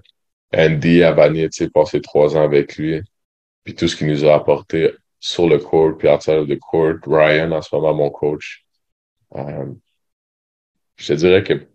Andy, 0.56 1.04
Avani, 1.04 1.50
tu 1.50 1.65
sais, 1.65 1.70
passé 1.70 2.02
trois 2.02 2.38
ans 2.38 2.43
avec 2.43 2.78
lui, 2.78 3.02
puis 3.63 3.76
tout 3.76 3.88
ce 3.88 3.96
qu'il 3.96 4.08
nous 4.08 4.26
a 4.26 4.36
apporté 4.36 4.93
sur 5.20 5.48
le 5.48 5.60
court, 5.60 5.98
puis 5.98 6.08
outside 6.10 6.36
of 6.36 6.48
the 6.48 6.60
court. 6.60 6.96
Ryan, 7.06 7.52
en 7.52 7.62
ce 7.62 7.76
moment, 7.76 7.93
mon 7.93 8.10
coach. 8.10 8.65
Euh, 9.36 9.65
je 10.96 11.08
te 11.08 11.13
dirais 11.13 11.43
que 11.43 11.67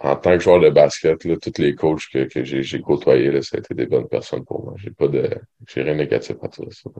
en 0.00 0.16
tant 0.16 0.32
que 0.32 0.40
joueur 0.40 0.60
de 0.60 0.70
basket, 0.70 1.24
là, 1.24 1.36
tous 1.36 1.60
les 1.60 1.74
coachs 1.74 2.08
que, 2.12 2.24
que 2.24 2.44
j'ai 2.44 2.80
côtoyés, 2.80 3.32
là, 3.32 3.42
ça 3.42 3.56
a 3.56 3.60
été 3.60 3.74
des 3.74 3.86
bonnes 3.86 4.08
personnes 4.08 4.44
pour 4.44 4.64
moi. 4.64 4.74
J'ai 4.76 4.90
pas 4.90 5.08
de. 5.08 5.28
J'ai 5.66 5.82
rien 5.82 5.94
de 5.94 5.98
négatif 5.98 6.36
à 6.40 6.48
dire. 6.48 6.72
Ça, 6.72 6.90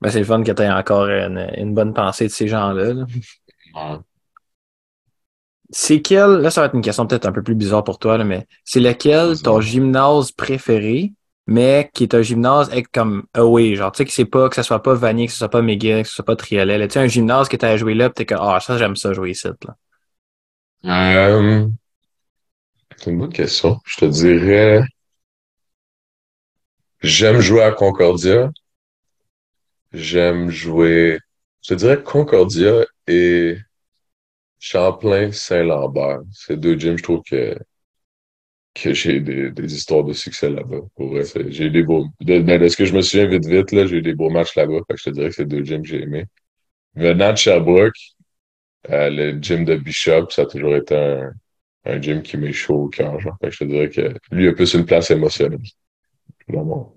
ben, 0.00 0.10
c'est 0.10 0.18
le 0.18 0.24
fun 0.24 0.42
que 0.42 0.50
tu 0.50 0.62
aies 0.62 0.70
encore 0.70 1.06
une, 1.06 1.48
une, 1.56 1.74
bonne 1.74 1.94
pensée 1.94 2.24
de 2.24 2.30
ces 2.30 2.48
gens-là. 2.48 2.92
Là. 2.92 3.06
Ouais. 3.74 3.98
C'est 5.72 6.02
quel, 6.02 6.40
là, 6.40 6.50
ça 6.50 6.60
va 6.60 6.66
être 6.66 6.74
une 6.74 6.82
question 6.82 7.06
peut-être 7.06 7.26
un 7.26 7.32
peu 7.32 7.42
plus 7.42 7.54
bizarre 7.54 7.82
pour 7.82 7.98
toi, 7.98 8.18
là, 8.18 8.24
mais 8.24 8.46
c'est 8.64 8.80
lequel 8.80 9.40
ton 9.40 9.60
gymnase 9.60 10.30
préféré, 10.30 11.12
mais 11.46 11.90
qui 11.94 12.04
est 12.04 12.14
un 12.14 12.22
gymnase 12.22 12.70
comme 12.92 13.24
away, 13.34 13.74
genre, 13.74 13.90
tu 13.90 13.98
sais, 13.98 14.04
que 14.04 14.12
c'est 14.12 14.26
pas, 14.26 14.48
que 14.48 14.56
ce 14.56 14.62
soit 14.62 14.82
pas 14.82 14.94
Vanier, 14.94 15.26
que 15.26 15.32
ce 15.32 15.38
soit 15.38 15.48
pas 15.48 15.62
McGill, 15.62 16.02
que 16.02 16.08
ce 16.08 16.14
soit 16.16 16.24
pas 16.24 16.36
Triolet, 16.36 16.86
tu 16.88 16.92
sais, 16.94 17.00
un 17.00 17.06
gymnase 17.06 17.48
que 17.48 17.56
t'as 17.56 17.76
joué 17.76 17.94
là, 17.94 18.10
pis 18.10 18.16
t'es 18.16 18.26
que, 18.26 18.34
ah, 18.38 18.60
ça, 18.60 18.76
j'aime 18.76 18.96
ça 18.96 19.12
jouer 19.14 19.30
ici, 19.30 19.48
là. 19.48 19.76
Euh, 20.84 21.68
c'est 22.96 23.10
une 23.10 23.18
bonne 23.18 23.32
question. 23.32 23.80
Je 23.84 23.96
te 23.98 24.04
dirais, 24.04 24.82
j'aime 27.00 27.40
jouer 27.40 27.62
à 27.62 27.72
Concordia. 27.72 28.50
J'aime 29.92 30.50
jouer, 30.50 31.18
je 31.62 31.68
te 31.68 31.74
dirais 31.74 32.02
Concordia 32.02 32.84
et 33.06 33.58
Champlain-Saint-Lambert. 34.62 36.20
C'est 36.32 36.56
deux 36.56 36.78
gyms, 36.78 36.96
je 36.96 37.02
trouve 37.02 37.22
que, 37.28 37.58
que 38.74 38.94
j'ai 38.94 39.18
des, 39.18 39.50
des 39.50 39.74
histoires 39.74 40.04
de 40.04 40.12
succès 40.12 40.48
là-bas. 40.48 40.82
Pour 40.94 41.08
vrai, 41.08 41.24
j'ai 41.48 41.68
des 41.68 41.82
beaux, 41.82 42.06
de, 42.20 42.68
ce 42.68 42.76
que 42.76 42.84
je 42.84 42.94
me 42.94 43.02
souviens 43.02 43.26
vite, 43.26 43.44
vite, 43.44 43.72
là, 43.72 43.86
j'ai 43.86 43.96
eu 43.96 44.02
des 44.02 44.14
beaux 44.14 44.30
matchs 44.30 44.54
là-bas. 44.54 44.78
Je 44.94 45.02
te 45.02 45.10
dirais 45.10 45.30
que 45.30 45.34
c'est 45.34 45.46
deux 45.46 45.64
gyms 45.64 45.82
que 45.82 45.88
j'ai 45.88 46.02
aimés. 46.02 46.26
Venant 46.94 47.32
de 47.32 47.38
Sherbrooke, 47.38 47.98
euh, 48.90 49.10
le 49.10 49.42
gym 49.42 49.64
de 49.64 49.74
Bishop, 49.74 50.30
ça 50.30 50.42
a 50.42 50.46
toujours 50.46 50.76
été 50.76 50.96
un, 50.96 51.32
un 51.84 52.00
gym 52.00 52.22
qui 52.22 52.36
m'est 52.36 52.52
chaud 52.52 52.84
au 52.84 52.88
cœur, 52.88 53.18
genre. 53.18 53.36
Je 53.42 53.58
te 53.58 53.64
dirais 53.64 53.90
que 53.90 54.14
lui 54.30 54.46
a 54.46 54.52
plus 54.52 54.74
une 54.74 54.86
place 54.86 55.10
émotionnelle. 55.10 55.58
Vraiment. 56.46 56.94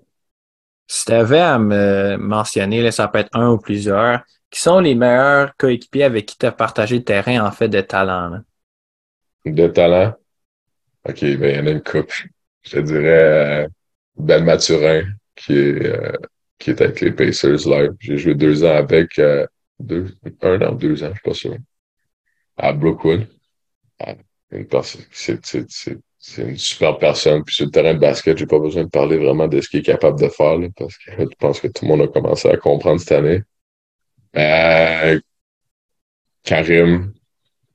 Si 0.86 1.04
tu 1.04 1.12
avais 1.12 1.40
à 1.40 1.58
me 1.58 2.16
mentionner, 2.16 2.80
là, 2.80 2.92
ça 2.92 3.08
peut 3.08 3.18
être 3.18 3.36
un 3.36 3.50
ou 3.50 3.58
plusieurs, 3.58 4.22
qui 4.56 4.62
sont 4.62 4.80
les 4.80 4.94
meilleurs 4.94 5.54
coéquipiers 5.58 6.04
avec 6.04 6.24
qui 6.24 6.38
tu 6.38 6.46
as 6.46 6.52
partagé 6.52 6.96
le 6.96 7.04
terrain 7.04 7.44
en 7.44 7.50
fait 7.50 7.68
de 7.68 7.82
talent? 7.82 8.40
De 9.44 9.66
talent? 9.66 10.14
OK, 11.06 11.20
ben 11.20 11.42
il 11.42 11.56
y 11.56 11.60
en 11.60 11.66
a 11.66 11.70
une 11.72 11.82
coupe. 11.82 12.10
Je 12.62 12.70
te 12.70 12.78
dirais 12.78 13.64
euh, 13.64 13.68
Ben 14.16 14.42
Mathurin, 14.44 15.02
qui 15.34 15.58
est, 15.58 15.86
euh, 15.86 16.12
qui 16.58 16.70
est 16.70 16.80
avec 16.80 17.02
les 17.02 17.12
Pacers 17.12 17.68
live. 17.68 17.92
J'ai 18.00 18.16
joué 18.16 18.34
deux 18.34 18.64
ans 18.64 18.76
avec 18.76 19.18
euh, 19.18 19.46
deux, 19.78 20.16
un 20.40 20.62
an, 20.62 20.72
deux 20.72 21.04
ans, 21.04 21.08
je 21.08 21.20
suis 21.20 21.22
pas 21.22 21.34
sûr. 21.34 21.56
À 22.56 22.72
Brookwood. 22.72 23.26
Ah, 24.00 24.14
c'est 25.10 25.38
une 26.38 26.56
super 26.56 26.96
personne. 26.96 27.44
Puis 27.44 27.56
sur 27.56 27.66
le 27.66 27.72
terrain 27.72 27.92
de 27.92 27.98
basket, 27.98 28.38
j'ai 28.38 28.46
pas 28.46 28.58
besoin 28.58 28.84
de 28.84 28.88
parler 28.88 29.18
vraiment 29.18 29.48
de 29.48 29.60
ce 29.60 29.68
qu'il 29.68 29.80
est 29.80 29.82
capable 29.82 30.18
de 30.18 30.30
faire, 30.30 30.58
parce 30.78 30.96
que 30.96 31.10
je 31.14 31.24
pense 31.38 31.60
que 31.60 31.68
tout 31.68 31.84
le 31.84 31.88
monde 31.88 32.00
a 32.00 32.08
commencé 32.08 32.48
à 32.48 32.56
comprendre 32.56 33.00
cette 33.00 33.12
année. 33.12 33.42
Euh, 34.36 35.20
Karim, 36.42 37.12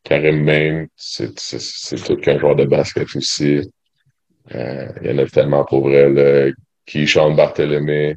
Karim 0.03 0.43
Main, 0.43 0.85
c'est 0.95 1.33
tout 2.03 2.17
qu'un 2.17 2.39
joueur 2.39 2.55
de 2.55 2.65
basket 2.65 3.15
aussi. 3.15 3.61
Euh, 4.53 4.87
il 5.01 5.11
y 5.11 5.13
en 5.13 5.17
a 5.19 5.25
tellement 5.25 5.65
pour 5.65 5.87
vrai. 5.87 6.09
Là. 6.09 6.51
Keyshawn 6.85 7.35
Barthélemy, 7.35 8.15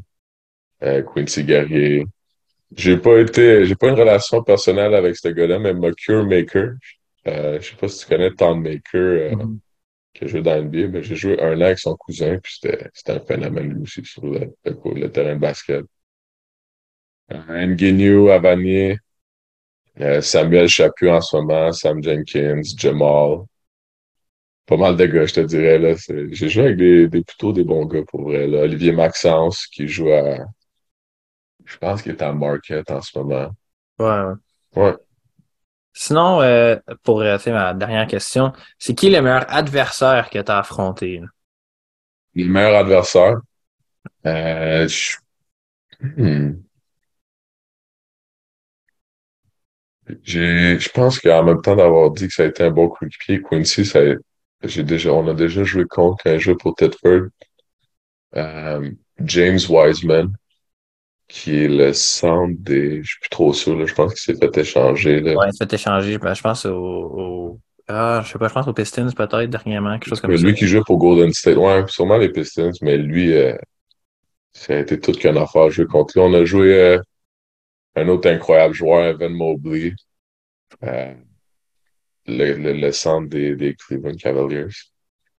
euh, 0.83 1.02
Quincy 1.02 1.44
Guerrier. 1.44 2.07
J'ai 2.76 2.96
pas 2.96 3.20
été, 3.20 3.66
j'ai 3.66 3.76
pas 3.76 3.88
une 3.88 3.98
relation 3.98 4.42
personnelle 4.42 4.94
avec 4.94 5.16
ce 5.16 5.28
gars-là, 5.28 5.59
mais 5.59 5.74
Mercure 5.74 6.24
Maker. 6.26 6.72
Euh, 7.26 7.61
je 7.61 7.70
sais 7.70 7.76
pas 7.76 7.88
si 7.88 8.00
tu 8.00 8.07
connais 8.07 8.33
Tom 8.33 8.62
Maker, 8.62 8.80
euh, 8.94 9.30
mm-hmm. 9.30 9.59
qui 10.12 10.24
a 10.24 10.26
joué 10.26 10.42
dans 10.42 10.61
NBA, 10.61 10.88
mais 10.88 11.02
j'ai 11.02 11.14
joué 11.14 11.40
un 11.40 11.57
an 11.59 11.64
avec 11.66 11.78
son 11.78 11.96
cousin, 11.96 12.38
puis 12.42 12.59
c'était 12.61 13.12
un 13.12 13.20
phénomène 13.20 13.72
lui 13.72 13.83
aussi 13.83 14.04
sur 14.04 14.24
le, 14.26 14.52
le 14.64 15.09
terrain 15.09 15.35
de 15.35 15.40
basket. 15.40 15.85
Euh, 17.35 17.66
Nguenu, 17.66 18.31
Avanier, 18.31 18.99
euh, 20.01 20.20
Samuel 20.20 20.68
Chaput 20.68 21.11
en 21.11 21.20
ce 21.20 21.37
moment, 21.37 21.73
Sam 21.73 22.03
Jenkins, 22.03 22.62
Jamal. 22.77 23.44
Pas 24.66 24.77
mal 24.77 24.97
de 24.97 25.07
gars, 25.07 25.27
je 25.27 25.35
te 25.35 25.40
dirais. 25.40 25.79
là. 25.79 25.94
J'ai 26.31 26.49
joué 26.49 26.64
avec 26.64 26.77
des, 26.77 27.09
des, 27.09 27.23
plutôt 27.23 27.53
des 27.53 27.64
bons 27.64 27.85
gars 27.85 28.03
pour 28.07 28.23
vrai. 28.23 28.47
Là. 28.47 28.62
Olivier 28.62 28.92
Maxence 28.92 29.66
qui 29.66 29.87
joue 29.87 30.11
à. 30.11 30.38
Je 31.64 31.77
pense 31.79 32.03
qu'il 32.03 32.12
est 32.12 32.23
à 32.23 32.33
Market 32.33 32.90
en 32.90 33.01
ce 33.01 33.18
moment. 33.18 33.51
Ouais. 33.99 34.35
Ouais. 34.77 34.94
Sinon, 35.92 36.40
euh, 36.42 36.77
pour 37.03 37.20
ma 37.20 37.75
dernière 37.75 38.07
question, 38.07 38.53
c'est 38.79 38.94
qui 38.94 39.11
le 39.11 39.20
meilleur 39.23 39.44
adversaire 39.49 40.29
que 40.29 40.40
tu 40.40 40.51
as 40.51 40.59
affronté? 40.59 41.20
Le 42.35 42.47
meilleur 42.47 42.81
adversaire? 42.81 43.37
Euh, 44.27 44.88
je... 44.88 45.16
hmm. 46.01 46.64
Je 50.25 50.88
pense 50.90 51.19
qu'en 51.19 51.43
même 51.45 51.62
temps 51.62 51.77
d'avoir 51.77 52.11
dit 52.11 52.29
que 52.29 52.35
ça 52.35 52.43
a 52.43 52.47
été 52.47 52.62
un 52.62 52.71
bon 52.71 52.88
coéquipier, 52.88 53.43
Quincy, 53.43 53.85
ça 53.85 54.01
j'ai 54.62 54.83
déjà, 54.83 55.12
on 55.12 55.29
a 55.29 55.35
déjà 55.35 55.62
joué 55.62 55.85
contre 55.85 56.27
un 56.27 56.38
jeu 56.38 56.57
pour 56.57 56.75
Tedford. 56.75 57.29
Euh, 58.37 58.90
James 59.21 59.59
Wiseman, 59.69 60.33
qui 61.29 61.64
est 61.64 61.69
le 61.69 61.93
centre 61.93 62.55
des, 62.59 63.03
je 63.03 63.09
suis 63.09 63.21
plus 63.21 63.29
trop 63.29 63.53
sûr, 63.53 63.77
là, 63.77 63.87
je 63.87 63.95
pense 63.95 64.14
qu'il 64.14 64.35
s'est 64.35 64.40
fait 64.40 64.59
échanger, 64.59 65.21
là. 65.21 65.35
Ouais, 65.35 65.47
il 65.49 65.53
s'est 65.53 65.67
fait 65.67 65.75
échanger, 65.75 66.19
ben, 66.19 66.35
je 66.35 66.43
pense 66.43 66.67
au, 66.67 67.61
ah, 67.87 68.23
je 68.25 68.33
sais 68.33 68.38
pas, 68.38 68.49
je 68.49 68.55
pense 68.55 68.67
aux 68.67 68.73
Pistons 68.73 69.11
peut-être 69.12 69.51
dernièrement, 69.51 69.93
quelque 69.99 70.09
chose 70.09 70.21
comme 70.21 70.31
mais 70.31 70.38
ça. 70.38 70.47
Lui 70.47 70.55
qui 70.55 70.67
joue 70.67 70.83
pour 70.83 70.97
Golden 70.99 71.33
State, 71.33 71.57
ouais, 71.57 71.85
sûrement 71.88 72.17
les 72.17 72.31
Pistons, 72.31 72.73
mais 72.81 72.97
lui, 72.97 73.35
euh, 73.35 73.57
ça 74.53 74.75
a 74.75 74.79
été 74.79 74.99
toute 74.99 75.19
qu'une 75.19 75.37
affaire 75.37 75.71
jouer 75.71 75.87
contre 75.87 76.19
lui. 76.19 76.25
On 76.25 76.33
a 76.33 76.45
joué 76.45 76.73
euh, 76.81 76.99
un 77.96 78.09
autre 78.09 78.28
incroyable 78.28 78.74
joueur, 78.74 79.04
Evan 79.04 79.33
Mobley, 79.33 79.94
euh, 80.83 81.14
le, 82.26 82.54
le, 82.54 82.72
le, 82.72 82.92
centre 82.92 83.28
des, 83.28 83.76
Cleveland 83.76 84.16
Cavaliers. 84.16 84.72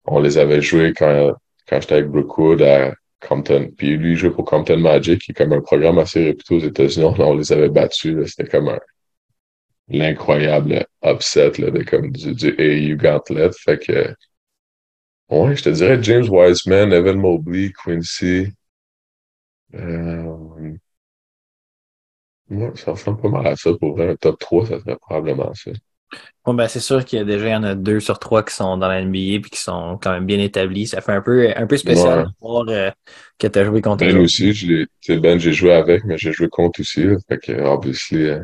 On 0.05 0.21
les 0.21 0.39
avait 0.39 0.61
joués 0.61 0.93
quand, 0.93 1.33
quand 1.69 1.81
j'étais 1.81 1.95
avec 1.95 2.09
Brookwood 2.09 2.63
à 2.63 2.95
Compton. 3.21 3.71
Puis 3.77 3.97
lui, 3.97 4.13
il 4.13 4.17
jouait 4.17 4.31
pour 4.31 4.45
Compton 4.45 4.79
Magic, 4.79 5.21
qui 5.23 5.31
est 5.33 5.35
comme 5.35 5.53
un 5.53 5.61
programme 5.61 5.99
assez 5.99 6.25
réputé 6.25 6.55
aux 6.55 6.61
États-Unis. 6.61 7.07
On, 7.07 7.21
on, 7.21 7.35
les 7.35 7.53
avait 7.53 7.71
battus. 7.71 8.27
C'était 8.27 8.49
comme 8.49 8.69
un 8.69 8.79
l'incroyable 9.89 10.87
upset 11.05 11.53
là, 11.59 11.71
de 11.71 11.83
comme 11.83 12.11
du, 12.11 12.35
du 12.35 12.51
AU 12.59 12.97
Gauntlet. 12.97 13.51
Fait 13.53 13.79
que 13.79 14.15
ouais, 15.29 15.57
je 15.57 15.63
te 15.63 15.69
dirais 15.71 16.03
James 16.03 16.29
Wiseman, 16.29 16.93
Evan 16.93 17.19
Mobley, 17.19 17.73
Quincy. 17.73 18.49
Euh, 19.75 20.77
Ouais, 22.51 22.71
ça 22.75 22.93
ressemble 22.93 23.21
pas 23.21 23.29
mal 23.29 23.47
à 23.47 23.57
ça. 23.57 23.71
Pour 23.75 23.97
vrai, 23.97 24.11
un 24.11 24.17
top 24.17 24.39
3, 24.39 24.67
ça 24.67 24.81
serait 24.81 24.97
probablement 24.97 25.53
ça. 25.55 25.71
Bon, 26.45 26.55
ben, 26.55 26.69
c'est 26.69 26.81
sûr 26.81 27.05
qu'il 27.05 27.19
y 27.19 27.23
a 27.23 27.25
déjà, 27.25 27.47
il 27.47 27.53
y 27.53 27.57
en 27.57 27.65
a 27.65 27.75
deux 27.75 27.99
sur 28.01 28.19
trois 28.19 28.45
qui 28.45 28.55
sont 28.55 28.77
dans 28.77 28.87
la 28.87 29.03
NBA 29.03 29.19
et 29.19 29.41
qui 29.41 29.59
sont 29.59 29.99
quand 30.01 30.13
même 30.13 30.27
bien 30.27 30.39
établis. 30.39 30.87
Ça 30.87 31.01
fait 31.01 31.13
un 31.13 31.23
peu, 31.23 31.49
un 31.57 31.67
peu 31.67 31.77
spécial 31.77 32.19
Ouais. 32.19 32.25
de 32.25 32.31
voir 32.41 32.65
euh, 32.69 32.91
que 33.39 33.47
tu 33.47 33.59
as 33.59 33.65
joué 33.65 33.81
contre 33.81 34.05
Ben 34.05 34.17
aussi, 34.19 34.53
je 34.53 35.15
Ben, 35.19 35.41
j'ai 35.41 35.53
joué 35.53 35.73
avec, 35.73 36.05
mais 36.05 36.19
j'ai 36.19 36.33
joué 36.33 36.49
contre 36.49 36.81
aussi. 36.81 37.03
Là. 37.05 37.17
Fait 37.29 37.39
que, 37.39 37.53
obviously, 37.63 38.25
euh, 38.29 38.41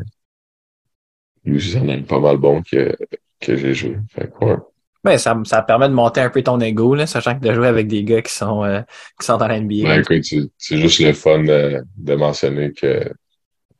lui 1.44 1.56
aussi, 1.56 1.70
ça 1.70 1.80
en 1.80 1.88
a 1.88 1.96
pas 1.98 2.18
mal 2.20 2.38
bon 2.38 2.62
que, 2.62 2.96
que 3.40 3.56
j'ai 3.56 3.74
joué. 3.74 3.96
Fait 4.08 4.30
que, 4.30 4.44
ouais. 4.44 4.56
Ben, 5.04 5.16
ça, 5.16 5.38
ça 5.44 5.62
permet 5.62 5.88
de 5.88 5.94
monter 5.94 6.20
un 6.22 6.30
peu 6.30 6.42
ton 6.42 6.58
ego, 6.60 6.94
là, 6.94 7.06
sachant 7.06 7.38
que 7.38 7.46
de 7.46 7.52
jouer 7.54 7.68
avec 7.68 7.86
des 7.86 8.02
gars 8.02 8.20
qui 8.22 8.34
sont, 8.34 8.64
euh, 8.64 8.80
qui 9.18 9.26
sont 9.26 9.36
dans 9.36 9.46
la 9.46 9.60
NBA. 9.60 10.02
Ben, 10.02 10.22
c'est 10.58 10.76
juste 10.76 11.00
le 11.00 11.12
fun 11.12 11.44
de 11.44 12.14
mentionner 12.16 12.72
que 12.72 13.10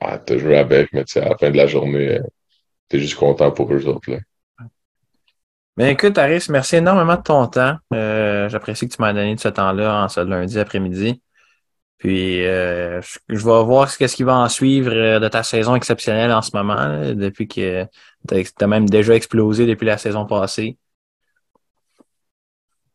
ah, 0.01 0.19
t'as 0.19 0.39
joué 0.39 0.57
avec, 0.57 0.93
mais 0.93 1.05
tu 1.05 1.13
sais, 1.13 1.21
à 1.21 1.31
la 1.31 1.37
fin 1.37 1.51
de 1.51 1.57
la 1.57 1.67
journée, 1.67 2.19
euh, 2.19 2.23
t'es 2.89 2.99
juste 2.99 3.17
content 3.17 3.51
pour 3.51 3.73
eux 3.73 3.87
autres. 3.87 4.11
Là. 4.11 4.19
Ben, 5.77 5.89
écoute, 5.89 6.19
Aris, 6.19 6.47
merci 6.51 6.77
énormément 6.77 7.17
de 7.17 7.23
ton 7.23 7.47
temps. 7.47 7.77
Euh, 7.95 8.49
J'apprécie 8.49 8.89
que 8.89 8.95
tu 8.95 9.01
m'as 9.01 9.13
donné 9.13 9.35
de 9.35 9.41
ce 9.41 9.49
temps-là 9.49 10.05
en 10.05 10.09
ce 10.09 10.21
lundi 10.21 10.59
après-midi. 10.59 11.23
Puis, 11.99 12.45
euh, 12.45 13.01
je, 13.03 13.19
je 13.29 13.45
vais 13.45 13.65
voir 13.65 13.91
ce 13.91 13.99
qu'est-ce 13.99 14.17
qui 14.17 14.23
va 14.23 14.37
en 14.37 14.49
suivre 14.49 15.19
de 15.19 15.29
ta 15.29 15.43
saison 15.43 15.77
exceptionnelle 15.77 16.33
en 16.33 16.43
ce 16.43 16.57
moment, 16.57 16.75
là, 16.75 17.15
depuis 17.15 17.47
que 17.47 17.87
tu 18.29 18.45
as 18.61 18.67
même 18.67 18.89
déjà 18.89 19.15
explosé 19.15 19.67
depuis 19.67 19.87
la 19.87 19.99
saison 19.99 20.27
passée. 20.27 20.79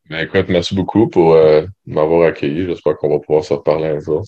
Ben, 0.09 0.19
écoute, 0.19 0.49
merci 0.49 0.75
beaucoup 0.75 1.07
pour 1.07 1.33
euh, 1.33 1.65
m'avoir 1.87 2.27
accueilli. 2.27 2.65
J'espère 2.65 2.97
qu'on 2.97 3.09
va 3.09 3.19
pouvoir 3.19 3.43
se 3.43 3.53
reparler 3.53 3.87
un 3.87 3.99
jour. 3.99 4.23